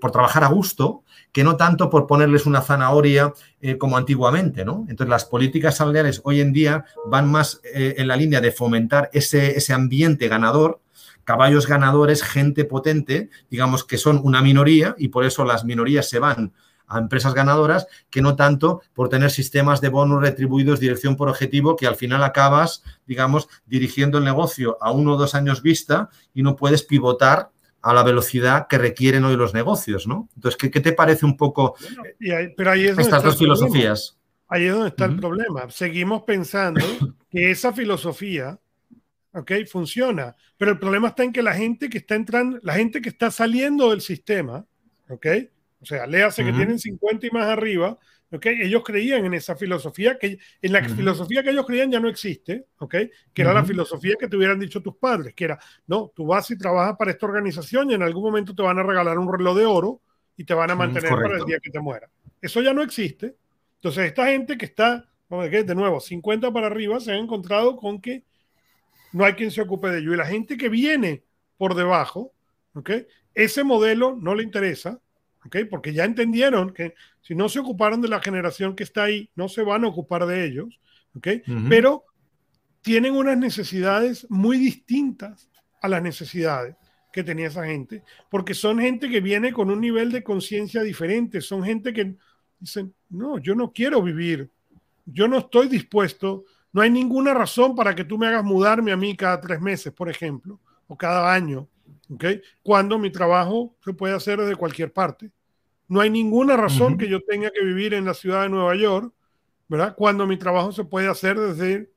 por 0.00 0.10
trabajar 0.10 0.44
a 0.44 0.48
gusto, 0.48 1.04
que 1.32 1.44
no 1.44 1.56
tanto 1.56 1.88
por 1.88 2.06
ponerles 2.06 2.46
una 2.46 2.60
zanahoria 2.60 3.32
eh, 3.60 3.78
como 3.78 3.96
antiguamente, 3.96 4.64
¿no? 4.64 4.84
Entonces, 4.88 5.08
las 5.08 5.24
políticas 5.24 5.76
salariales 5.76 6.20
hoy 6.24 6.40
en 6.40 6.52
día 6.52 6.84
van 7.06 7.30
más 7.30 7.60
eh, 7.64 7.94
en 7.98 8.08
la 8.08 8.16
línea 8.16 8.40
de 8.40 8.52
fomentar 8.52 9.08
ese, 9.12 9.56
ese 9.56 9.72
ambiente 9.72 10.28
ganador, 10.28 10.80
caballos 11.24 11.66
ganadores, 11.66 12.22
gente 12.22 12.64
potente, 12.64 13.30
digamos 13.50 13.84
que 13.84 13.98
son 13.98 14.20
una 14.22 14.42
minoría 14.42 14.94
y 14.98 15.08
por 15.08 15.24
eso 15.24 15.44
las 15.44 15.64
minorías 15.64 16.08
se 16.08 16.18
van 16.18 16.52
a 16.92 16.98
empresas 16.98 17.32
ganadoras 17.32 17.86
que 18.10 18.20
no 18.20 18.36
tanto 18.36 18.82
por 18.92 19.08
tener 19.08 19.30
sistemas 19.30 19.80
de 19.80 19.88
bonos 19.88 20.20
retribuidos, 20.20 20.80
dirección 20.80 21.16
por 21.16 21.28
objetivo, 21.28 21.76
que 21.76 21.86
al 21.86 21.96
final 21.96 22.22
acabas, 22.22 22.82
digamos, 23.06 23.48
dirigiendo 23.64 24.18
el 24.18 24.24
negocio 24.24 24.76
a 24.80 24.90
uno 24.92 25.14
o 25.14 25.16
dos 25.16 25.34
años 25.34 25.62
vista 25.62 26.10
y 26.34 26.42
no 26.42 26.56
puedes 26.56 26.82
pivotar 26.82 27.50
a 27.82 27.92
la 27.92 28.02
velocidad 28.02 28.68
que 28.68 28.78
requieren 28.78 29.24
hoy 29.24 29.36
los 29.36 29.54
negocios, 29.54 30.06
¿no? 30.06 30.28
Entonces, 30.36 30.70
¿qué, 30.70 30.80
te 30.80 30.92
parece 30.92 31.26
un 31.26 31.36
poco 31.36 31.74
pero 32.56 32.70
ahí 32.70 32.86
es 32.86 32.98
estas 32.98 33.22
dos 33.22 33.36
filosofías? 33.36 34.18
Ahí 34.48 34.66
es 34.66 34.72
donde 34.72 34.88
está 34.88 35.06
el 35.06 35.16
problema. 35.16 35.68
Seguimos 35.70 36.22
pensando 36.22 36.80
que 37.30 37.50
esa 37.50 37.72
filosofía, 37.72 38.58
¿ok? 39.32 39.52
Funciona, 39.70 40.36
pero 40.56 40.72
el 40.72 40.78
problema 40.78 41.08
está 41.08 41.24
en 41.24 41.32
que 41.32 41.42
la 41.42 41.54
gente 41.54 41.88
que 41.88 41.98
está 41.98 42.14
entrando, 42.14 42.58
la 42.62 42.74
gente 42.74 43.00
que 43.00 43.08
está 43.08 43.30
saliendo 43.30 43.90
del 43.90 44.00
sistema, 44.00 44.64
¿ok? 45.08 45.26
O 45.80 45.84
sea, 45.84 46.06
léase 46.06 46.44
que 46.44 46.52
tienen 46.52 46.78
50 46.78 47.26
y 47.26 47.30
más 47.30 47.46
arriba, 47.46 47.98
ellos 48.40 48.82
creían 48.84 49.24
en 49.24 49.34
esa 49.34 49.56
filosofía, 49.56 50.18
que 50.18 50.38
en 50.60 50.72
la 50.72 50.82
filosofía 50.88 51.42
que 51.42 51.50
ellos 51.50 51.66
creían 51.66 51.90
ya 51.90 52.00
no 52.00 52.08
existe, 52.08 52.66
¿ok? 52.78 52.94
Que 53.32 53.42
era 53.42 53.52
la 53.52 53.64
filosofía 53.64 54.16
que 54.18 54.28
te 54.28 54.36
hubieran 54.36 54.58
dicho 54.58 54.80
tus 54.80 54.96
padres, 54.96 55.34
que 55.34 55.44
era, 55.44 55.58
no, 55.86 56.12
tú 56.14 56.26
vas 56.26 56.50
y 56.50 56.56
trabajas 56.56 56.96
para 56.96 57.10
esta 57.10 57.26
organización 57.26 57.90
y 57.90 57.94
en 57.94 58.02
algún 58.02 58.22
momento 58.22 58.54
te 58.54 58.62
van 58.62 58.78
a 58.78 58.82
regalar 58.82 59.18
un 59.18 59.30
reloj 59.30 59.56
de 59.58 59.66
oro 59.66 60.00
y 60.36 60.44
te 60.44 60.54
van 60.54 60.70
a 60.70 60.74
mantener 60.74 61.10
para 61.10 61.36
el 61.36 61.44
día 61.44 61.58
que 61.60 61.70
te 61.70 61.80
muera. 61.80 62.08
Eso 62.40 62.62
ya 62.62 62.72
no 62.72 62.82
existe. 62.82 63.36
Entonces, 63.74 64.06
esta 64.06 64.26
gente 64.26 64.56
que 64.56 64.66
está, 64.66 65.08
de 65.28 65.74
nuevo, 65.74 66.00
50 66.00 66.52
para 66.52 66.68
arriba, 66.68 67.00
se 67.00 67.12
ha 67.12 67.16
encontrado 67.16 67.76
con 67.76 68.00
que 68.00 68.24
no 69.12 69.24
hay 69.24 69.34
quien 69.34 69.50
se 69.50 69.60
ocupe 69.60 69.88
de 69.88 69.98
ello. 69.98 70.14
Y 70.14 70.16
la 70.16 70.26
gente 70.26 70.56
que 70.56 70.68
viene 70.68 71.22
por 71.58 71.74
debajo, 71.74 72.32
¿ok? 72.74 72.90
Ese 73.34 73.62
modelo 73.64 74.16
no 74.18 74.34
le 74.34 74.42
interesa, 74.42 75.00
¿ok? 75.44 75.56
Porque 75.70 75.92
ya 75.92 76.04
entendieron 76.04 76.72
que 76.72 76.94
si 77.20 77.34
no 77.34 77.48
se 77.48 77.60
ocuparon 77.60 78.00
de 78.00 78.08
la 78.08 78.20
generación 78.20 78.74
que 78.74 78.84
está 78.84 79.04
ahí, 79.04 79.30
no 79.34 79.48
se 79.48 79.62
van 79.62 79.84
a 79.84 79.88
ocupar 79.88 80.26
de 80.26 80.44
ellos, 80.44 80.80
¿ok? 81.14 81.28
Pero 81.68 82.04
tienen 82.80 83.14
unas 83.14 83.38
necesidades 83.38 84.26
muy 84.28 84.58
distintas 84.58 85.48
a 85.80 85.88
las 85.88 86.02
necesidades 86.02 86.76
que 87.12 87.22
tenía 87.22 87.48
esa 87.48 87.66
gente, 87.66 88.02
porque 88.30 88.54
son 88.54 88.78
gente 88.78 89.08
que 89.08 89.20
viene 89.20 89.52
con 89.52 89.70
un 89.70 89.80
nivel 89.80 90.10
de 90.10 90.22
conciencia 90.22 90.82
diferente, 90.82 91.40
son 91.40 91.62
gente 91.62 91.92
que 91.92 92.14
dicen, 92.58 92.94
no, 93.10 93.38
yo 93.38 93.54
no 93.54 93.72
quiero 93.72 94.02
vivir, 94.02 94.50
yo 95.04 95.28
no 95.28 95.38
estoy 95.38 95.68
dispuesto, 95.68 96.44
no 96.72 96.80
hay 96.80 96.90
ninguna 96.90 97.34
razón 97.34 97.74
para 97.74 97.94
que 97.94 98.04
tú 98.04 98.16
me 98.16 98.26
hagas 98.26 98.44
mudarme 98.44 98.92
a 98.92 98.96
mí 98.96 99.14
cada 99.14 99.40
tres 99.40 99.60
meses, 99.60 99.92
por 99.92 100.08
ejemplo, 100.08 100.58
o 100.86 100.96
cada 100.96 101.32
año, 101.32 101.68
¿ok? 102.10 102.24
Cuando 102.62 102.98
mi 102.98 103.10
trabajo 103.10 103.76
se 103.84 103.92
puede 103.92 104.14
hacer 104.14 104.40
desde 104.40 104.56
cualquier 104.56 104.92
parte. 104.92 105.30
No 105.88 106.00
hay 106.00 106.10
ninguna 106.10 106.56
razón 106.56 106.96
que 106.96 107.08
yo 107.08 107.20
tenga 107.22 107.50
que 107.50 107.64
vivir 107.64 107.92
en 107.94 108.04
la 108.04 108.14
ciudad 108.14 108.42
de 108.42 108.48
Nueva 108.48 108.74
York, 108.74 109.12
¿verdad? 109.68 109.94
Cuando 109.96 110.26
mi 110.26 110.38
trabajo 110.38 110.72
se 110.72 110.84
puede 110.84 111.08
hacer 111.08 111.38
desde 111.38 111.90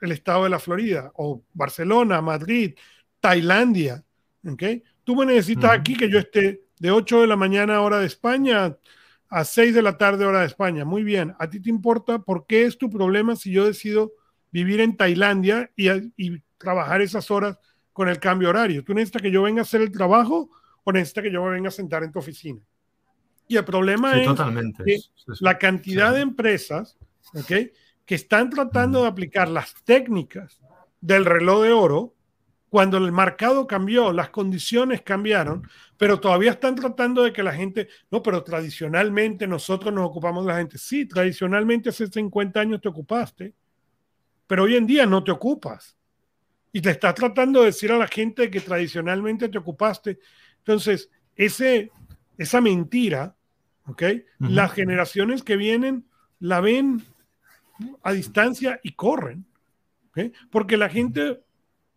el 0.00 0.12
estado 0.12 0.44
de 0.44 0.50
la 0.50 0.58
Florida, 0.58 1.12
o 1.14 1.42
Barcelona, 1.52 2.20
Madrid, 2.20 2.74
Tailandia, 3.20 4.04
¿ok? 4.46 4.62
Tú 5.04 5.14
me 5.16 5.26
necesitas 5.26 5.70
aquí 5.72 5.94
que 5.94 6.08
yo 6.08 6.18
esté 6.18 6.64
de 6.78 6.90
8 6.90 7.20
de 7.20 7.26
la 7.26 7.36
mañana 7.36 7.80
hora 7.80 7.98
de 7.98 8.06
España 8.06 8.76
a 9.28 9.44
6 9.44 9.74
de 9.74 9.82
la 9.82 9.96
tarde 9.96 10.24
hora 10.24 10.40
de 10.40 10.46
España. 10.46 10.84
Muy 10.84 11.02
bien, 11.02 11.34
¿a 11.38 11.48
ti 11.48 11.60
te 11.60 11.70
importa 11.70 12.18
por 12.18 12.46
qué 12.46 12.64
es 12.64 12.78
tu 12.78 12.90
problema 12.90 13.36
si 13.36 13.52
yo 13.52 13.64
decido 13.64 14.12
vivir 14.50 14.80
en 14.80 14.96
Tailandia 14.96 15.70
y, 15.76 15.90
y 16.16 16.42
trabajar 16.58 17.00
esas 17.00 17.30
horas 17.30 17.58
con 17.92 18.08
el 18.08 18.18
cambio 18.18 18.50
horario? 18.50 18.84
¿Tú 18.84 18.94
necesitas 18.94 19.22
que 19.22 19.30
yo 19.30 19.42
venga 19.42 19.60
a 19.60 19.62
hacer 19.62 19.80
el 19.80 19.92
trabajo 19.92 20.50
o 20.84 20.92
necesitas 20.92 21.24
que 21.24 21.32
yo 21.32 21.44
me 21.44 21.50
venga 21.50 21.68
a 21.68 21.72
sentar 21.72 22.02
en 22.02 22.12
tu 22.12 22.18
oficina? 22.18 22.60
Y 23.48 23.56
el 23.56 23.64
problema 23.64 24.18
es 24.18 24.26
totalmente. 24.26 24.84
la 25.40 25.58
cantidad 25.58 26.12
de 26.14 26.20
empresas 26.20 26.96
¿okay? 27.34 27.72
que 28.06 28.14
están 28.14 28.50
tratando 28.50 29.02
de 29.02 29.08
aplicar 29.08 29.48
las 29.48 29.74
técnicas 29.84 30.60
del 31.00 31.24
reloj 31.24 31.62
de 31.62 31.72
oro 31.72 32.14
cuando 32.72 32.96
el 32.96 33.12
mercado 33.12 33.66
cambió, 33.66 34.14
las 34.14 34.30
condiciones 34.30 35.02
cambiaron, 35.02 35.68
pero 35.98 36.18
todavía 36.18 36.52
están 36.52 36.74
tratando 36.74 37.22
de 37.22 37.30
que 37.30 37.42
la 37.42 37.52
gente, 37.52 37.88
no, 38.10 38.22
pero 38.22 38.42
tradicionalmente 38.42 39.46
nosotros 39.46 39.92
nos 39.92 40.06
ocupamos 40.06 40.46
de 40.46 40.52
la 40.52 40.58
gente. 40.58 40.78
Sí, 40.78 41.04
tradicionalmente 41.04 41.90
hace 41.90 42.06
50 42.06 42.58
años 42.58 42.80
te 42.80 42.88
ocupaste, 42.88 43.52
pero 44.46 44.62
hoy 44.62 44.76
en 44.76 44.86
día 44.86 45.04
no 45.04 45.22
te 45.22 45.30
ocupas. 45.30 45.98
Y 46.72 46.80
te 46.80 46.90
estás 46.90 47.14
tratando 47.14 47.60
de 47.60 47.66
decir 47.66 47.92
a 47.92 47.98
la 47.98 48.08
gente 48.08 48.50
que 48.50 48.60
tradicionalmente 48.60 49.48
te 49.48 49.58
ocupaste. 49.58 50.18
Entonces, 50.58 51.10
ese, 51.36 51.90
esa 52.38 52.60
mentira, 52.60 53.36
¿ok? 53.86 54.02
Las 54.38 54.72
generaciones 54.72 55.42
que 55.42 55.56
vienen 55.56 56.06
la 56.38 56.60
ven 56.60 57.02
a 58.02 58.12
distancia 58.12 58.80
y 58.82 58.92
corren. 58.92 59.46
¿okay? 60.10 60.32
Porque 60.50 60.76
la 60.76 60.88
gente 60.88 61.42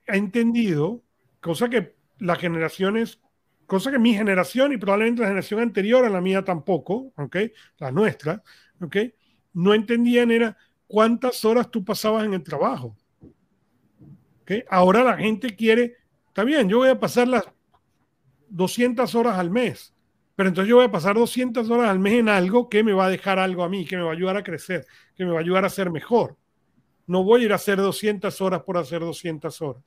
ha 0.08 0.16
entendido, 0.16 1.04
cosa 1.40 1.70
que 1.70 1.96
las 2.20 2.40
generaciones, 2.40 3.20
cosa 3.66 3.92
que 3.92 4.00
mi 4.00 4.14
generación 4.14 4.74
y 4.74 4.78
probablemente 4.78 5.22
la 5.22 5.30
generación 5.30 5.60
anterior 5.60 6.06
a 6.06 6.10
la 6.10 6.22
mía 6.22 6.44
tampoco, 6.44 7.14
¿ok? 7.18 7.38
La 7.78 7.92
nuestra, 7.92 8.44
¿ok? 8.82 8.98
No 9.54 9.74
entendían 9.74 10.32
era 10.32 10.58
cuántas 10.88 11.44
horas 11.46 11.72
tú 11.72 11.84
pasabas 11.84 12.26
en 12.26 12.34
el 12.34 12.44
trabajo. 12.44 12.96
Ahora 14.70 15.04
la 15.04 15.18
gente 15.18 15.56
quiere, 15.56 15.98
está 16.28 16.44
bien, 16.44 16.70
yo 16.70 16.80
voy 16.80 16.90
a 16.90 17.00
pasar 17.00 17.28
las 17.28 17.46
200 18.50 19.14
horas 19.16 19.38
al 19.38 19.50
mes, 19.50 19.94
pero 20.36 20.50
entonces 20.50 20.70
yo 20.70 20.78
voy 20.78 20.86
a 20.86 20.92
pasar 20.92 21.16
200 21.16 21.70
horas 21.70 21.90
al 21.90 22.00
mes 22.00 22.14
en 22.14 22.30
algo 22.30 22.70
que 22.70 22.84
me 22.84 22.94
va 22.94 23.06
a 23.06 23.10
dejar 23.10 23.40
algo 23.40 23.64
a 23.64 23.70
mí, 23.70 23.86
que 23.86 23.98
me 23.98 24.04
va 24.04 24.10
a 24.10 24.14
ayudar 24.14 24.38
a 24.38 24.44
crecer, 24.44 24.86
que 25.16 25.26
me 25.26 25.32
va 25.32 25.38
a 25.38 25.42
ayudar 25.42 25.66
a 25.66 25.70
ser 25.70 25.90
mejor. 25.90 26.38
No 27.08 27.24
voy 27.24 27.42
a 27.42 27.46
ir 27.46 27.52
a 27.52 27.56
hacer 27.56 27.78
200 27.78 28.42
horas 28.42 28.64
por 28.64 28.78
hacer 28.78 29.00
200 29.00 29.62
horas 29.62 29.84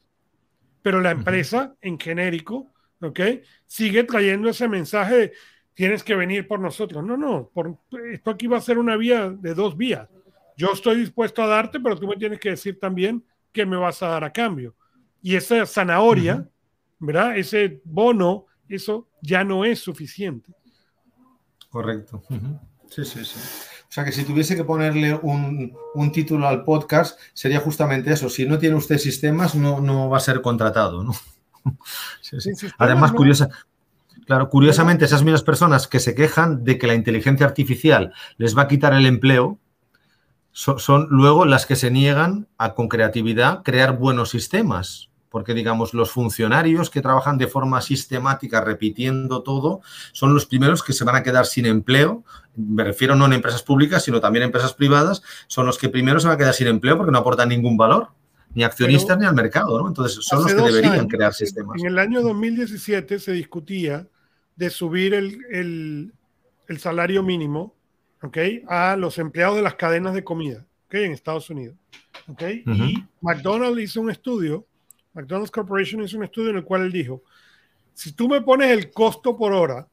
pero 0.82 1.00
la 1.00 1.10
empresa 1.10 1.76
en 1.80 1.98
genérico, 1.98 2.72
¿ok? 3.00 3.20
Sigue 3.66 4.04
trayendo 4.04 4.48
ese 4.48 4.68
mensaje 4.68 5.16
de 5.16 5.32
tienes 5.74 6.02
que 6.02 6.14
venir 6.14 6.46
por 6.48 6.60
nosotros. 6.60 7.04
No, 7.04 7.16
no, 7.16 7.50
por, 7.52 7.78
esto 8.10 8.30
aquí 8.30 8.46
va 8.46 8.58
a 8.58 8.62
ser 8.62 8.78
una 8.78 8.96
vía 8.96 9.30
de 9.30 9.54
dos 9.54 9.76
vías. 9.76 10.08
Yo 10.56 10.72
estoy 10.72 10.96
dispuesto 10.96 11.42
a 11.42 11.46
darte, 11.46 11.78
pero 11.78 11.96
tú 11.96 12.08
me 12.08 12.16
tienes 12.16 12.40
que 12.40 12.50
decir 12.50 12.80
también 12.80 13.22
qué 13.52 13.66
me 13.66 13.76
vas 13.76 14.02
a 14.02 14.08
dar 14.08 14.24
a 14.24 14.32
cambio. 14.32 14.74
Y 15.22 15.36
esa 15.36 15.66
zanahoria, 15.66 16.48
¿verdad? 16.98 17.36
Ese 17.36 17.80
bono, 17.84 18.46
eso 18.68 19.08
ya 19.22 19.44
no 19.44 19.64
es 19.64 19.80
suficiente. 19.80 20.52
Correcto. 21.70 22.22
Sí, 22.88 23.04
sí, 23.04 23.24
sí. 23.24 23.38
O 23.88 23.90
sea 23.90 24.04
que 24.04 24.12
si 24.12 24.24
tuviese 24.24 24.54
que 24.54 24.64
ponerle 24.64 25.14
un, 25.14 26.12
título 26.12 26.46
al 26.46 26.62
podcast, 26.62 27.18
sería 27.32 27.60
justamente 27.60 28.12
eso. 28.12 28.28
Si 28.28 28.46
no 28.46 28.58
tiene 28.58 28.76
usted 28.76 28.98
sistemas, 28.98 29.54
no, 29.54 29.80
no 29.80 30.10
va 30.10 30.18
a 30.18 30.20
ser 30.20 30.42
contratado. 30.42 31.02
¿no? 31.02 31.12
Además, 32.78 33.12
curiosa, 33.12 33.48
claro, 34.26 34.50
curiosamente, 34.50 35.06
esas 35.06 35.22
mismas 35.22 35.42
personas 35.42 35.88
que 35.88 36.00
se 36.00 36.14
quejan 36.14 36.64
de 36.64 36.76
que 36.76 36.86
la 36.86 36.94
inteligencia 36.94 37.46
artificial 37.46 38.12
les 38.36 38.56
va 38.56 38.62
a 38.62 38.68
quitar 38.68 38.92
el 38.92 39.06
empleo, 39.06 39.58
son 40.52 41.06
luego 41.10 41.44
las 41.44 41.66
que 41.66 41.76
se 41.76 41.90
niegan 41.90 42.48
a 42.58 42.74
con 42.74 42.88
creatividad 42.88 43.62
crear 43.62 43.96
buenos 43.96 44.30
sistemas 44.30 45.08
porque 45.30 45.54
digamos 45.54 45.94
los 45.94 46.10
funcionarios 46.10 46.90
que 46.90 47.02
trabajan 47.02 47.38
de 47.38 47.46
forma 47.46 47.80
sistemática 47.80 48.62
repitiendo 48.62 49.42
todo 49.42 49.80
son 50.12 50.34
los 50.34 50.46
primeros 50.46 50.82
que 50.82 50.92
se 50.92 51.04
van 51.04 51.16
a 51.16 51.22
quedar 51.22 51.46
sin 51.46 51.66
empleo. 51.66 52.24
Me 52.56 52.84
refiero 52.84 53.14
no 53.14 53.26
en 53.26 53.34
empresas 53.34 53.62
públicas, 53.62 54.02
sino 54.02 54.20
también 54.20 54.44
en 54.44 54.48
empresas 54.48 54.74
privadas, 54.74 55.22
son 55.46 55.66
los 55.66 55.78
que 55.78 55.88
primero 55.88 56.18
se 56.20 56.26
van 56.26 56.36
a 56.36 56.38
quedar 56.38 56.54
sin 56.54 56.66
empleo 56.66 56.96
porque 56.96 57.12
no 57.12 57.18
aportan 57.18 57.50
ningún 57.50 57.76
valor, 57.76 58.08
ni 58.54 58.64
accionistas 58.64 59.18
ni 59.18 59.26
al 59.26 59.34
mercado, 59.34 59.78
¿no? 59.78 59.88
Entonces 59.88 60.24
son 60.24 60.42
los 60.42 60.54
que 60.54 60.62
deberían 60.62 61.06
crear 61.08 61.34
sistemas. 61.34 61.80
En 61.80 61.86
el 61.86 61.98
año 61.98 62.22
2017 62.22 63.18
se 63.18 63.32
discutía 63.32 64.08
de 64.56 64.70
subir 64.70 65.14
el, 65.14 66.12
salario 66.78 67.22
mínimo, 67.22 67.74
¿ok? 68.22 68.38
A 68.66 68.96
los 68.96 69.18
empleados 69.18 69.56
de 69.56 69.62
las 69.62 69.74
cadenas 69.74 70.14
de 70.14 70.24
comida, 70.24 70.64
¿ok? 70.86 70.94
En 70.94 71.12
Estados 71.12 71.50
Unidos, 71.50 71.76
¿ok? 72.28 72.42
Y 72.66 73.04
McDonald's 73.20 73.80
hizo 73.80 74.00
un 74.00 74.10
estudio 74.10 74.66
McDonald's 75.18 75.50
Corporation 75.50 76.02
hizo 76.02 76.16
un 76.16 76.24
estudio 76.24 76.50
en 76.50 76.56
el 76.58 76.64
cual 76.64 76.82
él 76.82 76.92
dijo, 76.92 77.22
si 77.92 78.12
tú 78.12 78.28
me 78.28 78.40
pones 78.40 78.70
el 78.70 78.92
costo 78.92 79.36
por 79.36 79.52
hora, 79.52 79.88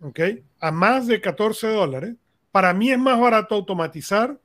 ¿ok? 0.00 0.20
A 0.60 0.70
más 0.70 1.06
de 1.06 1.20
14 1.20 1.68
dólares, 1.68 2.14
para 2.50 2.72
mí 2.72 2.90
es 2.90 2.98
más 2.98 3.20
barato 3.20 3.54
automatizar 3.54 4.38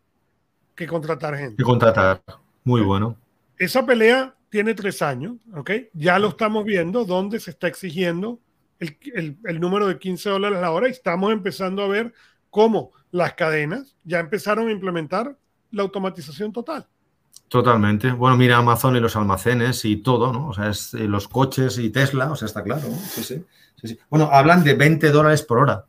que 0.75 0.87
contratar 0.87 1.37
gente. 1.37 1.55
Que 1.55 1.63
contratar. 1.63 2.21
Muy 2.65 2.81
bueno. 2.81 3.15
Esa 3.57 3.85
pelea 3.85 4.35
tiene 4.49 4.73
tres 4.73 5.01
años, 5.01 5.37
¿ok? 5.55 5.71
Ya 5.93 6.19
lo 6.19 6.29
estamos 6.29 6.65
viendo, 6.65 7.05
donde 7.05 7.39
se 7.39 7.51
está 7.51 7.67
exigiendo 7.67 8.39
el, 8.79 9.37
el 9.45 9.59
número 9.59 9.87
de 9.87 9.99
15 9.99 10.29
dólares 10.29 10.59
la 10.59 10.71
hora 10.71 10.87
y 10.87 10.91
estamos 10.91 11.31
empezando 11.31 11.83
a 11.83 11.87
ver 11.87 12.13
cómo 12.49 12.91
las 13.11 13.33
cadenas 13.33 13.95
ya 14.03 14.19
empezaron 14.19 14.67
a 14.67 14.71
implementar 14.71 15.37
la 15.71 15.83
automatización 15.83 16.51
total. 16.51 16.87
Totalmente. 17.47 18.11
Bueno, 18.11 18.37
mira 18.37 18.57
Amazon 18.57 18.95
y 18.95 18.99
los 18.99 19.15
almacenes 19.15 19.83
y 19.83 19.97
todo, 19.97 20.31
¿no? 20.31 20.49
O 20.49 20.53
sea, 20.53 20.69
es, 20.69 20.93
eh, 20.93 21.07
los 21.07 21.27
coches 21.27 21.79
y 21.79 21.89
Tesla, 21.89 22.31
o 22.31 22.35
sea, 22.35 22.45
está 22.45 22.63
claro. 22.63 22.81
Sí, 22.81 23.23
sí, 23.23 23.45
sí, 23.81 23.99
Bueno, 24.09 24.29
hablan 24.31 24.63
de 24.63 24.75
20 24.75 25.09
dólares 25.09 25.41
por 25.41 25.57
hora. 25.57 25.85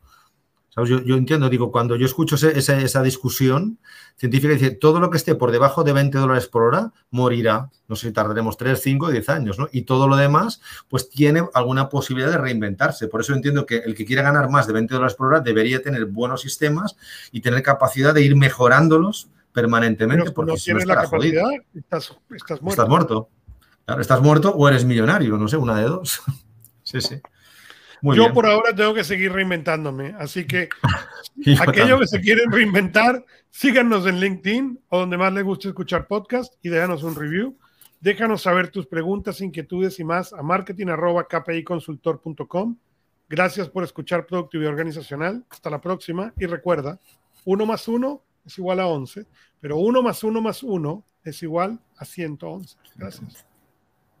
Yo, 0.75 1.17
entiendo, 1.17 1.49
digo, 1.49 1.69
cuando 1.69 1.97
yo 1.97 2.05
escucho 2.05 2.35
esa, 2.35 3.03
discusión 3.03 3.77
científica, 4.15 4.53
dice, 4.53 4.71
todo 4.71 5.01
lo 5.01 5.09
que 5.09 5.17
esté 5.17 5.35
por 5.35 5.51
debajo 5.51 5.83
de 5.83 5.91
20 5.91 6.17
dólares 6.17 6.47
por 6.47 6.63
hora 6.63 6.93
morirá. 7.09 7.69
No 7.89 7.97
sé 7.97 8.07
si 8.07 8.13
tardaremos 8.13 8.55
3, 8.55 8.79
5, 8.81 9.11
10 9.11 9.29
años, 9.29 9.59
¿no? 9.59 9.67
Y 9.73 9.81
todo 9.81 10.07
lo 10.07 10.15
demás, 10.15 10.61
pues 10.87 11.09
tiene 11.09 11.43
alguna 11.53 11.89
posibilidad 11.89 12.31
de 12.31 12.37
reinventarse. 12.37 13.09
Por 13.09 13.19
eso 13.19 13.33
entiendo 13.33 13.65
que 13.65 13.77
el 13.79 13.95
que 13.95 14.05
quiera 14.05 14.21
ganar 14.21 14.49
más 14.49 14.65
de 14.65 14.71
20 14.71 14.93
dólares 14.93 15.15
por 15.15 15.27
hora 15.27 15.41
debería 15.41 15.81
tener 15.81 16.05
buenos 16.05 16.39
sistemas 16.39 16.95
y 17.33 17.41
tener 17.41 17.63
capacidad 17.63 18.13
de 18.13 18.21
ir 18.21 18.37
mejorándolos 18.37 19.27
permanentemente 19.51 20.31
porque 20.31 20.57
si 20.57 20.71
no 20.71 20.79
la 20.79 20.95
capacidad, 20.95 21.43
estás, 21.75 22.17
muerto. 22.61 22.69
Estás 22.69 22.87
muerto. 22.87 23.29
estás 23.99 24.21
muerto 24.21 24.53
o 24.55 24.69
eres 24.69 24.85
millonario, 24.85 25.37
no 25.37 25.49
sé, 25.49 25.57
una 25.57 25.77
de 25.77 25.83
dos. 25.83 26.21
sí, 26.83 27.01
sí. 27.01 27.21
Yo 28.01 28.33
por 28.33 28.45
ahora 28.45 28.75
tengo 28.75 28.93
que 28.93 29.03
seguir 29.03 29.31
reinventándome, 29.31 30.15
así 30.17 30.45
que 30.45 30.69
aquellos 31.61 31.99
que 31.99 32.07
se 32.07 32.21
quieren 32.21 32.51
reinventar, 32.51 33.23
síganos 33.49 34.07
en 34.07 34.19
LinkedIn 34.19 34.79
o 34.89 34.99
donde 34.99 35.17
más 35.17 35.33
les 35.33 35.43
guste 35.43 35.67
escuchar 35.67 36.07
podcast 36.07 36.53
y 36.63 36.69
déjanos 36.69 37.03
un 37.03 37.15
review. 37.15 37.57
Déjanos 37.99 38.41
saber 38.41 38.69
tus 38.69 38.87
preguntas, 38.87 39.41
inquietudes 39.41 39.99
y 39.99 40.03
más 40.03 40.33
a 40.33 40.41
marketing.kpiconsultor.com 40.41 42.77
Gracias 43.31 43.69
por 43.69 43.85
escuchar 43.85 44.25
Productividad 44.25 44.71
Organizacional. 44.71 45.45
Hasta 45.49 45.69
la 45.69 45.79
próxima. 45.79 46.33
Y 46.37 46.47
recuerda, 46.47 46.99
1 47.45 47.65
más 47.65 47.87
1 47.87 48.21
es 48.45 48.57
igual 48.57 48.81
a 48.81 48.87
11, 48.87 49.25
pero 49.61 49.77
1 49.77 50.01
más 50.01 50.21
1 50.21 50.41
más 50.41 50.63
1 50.63 51.05
es 51.23 51.41
igual 51.41 51.79
a 51.95 52.03
111. 52.03 52.75
Gracias. 52.97 53.45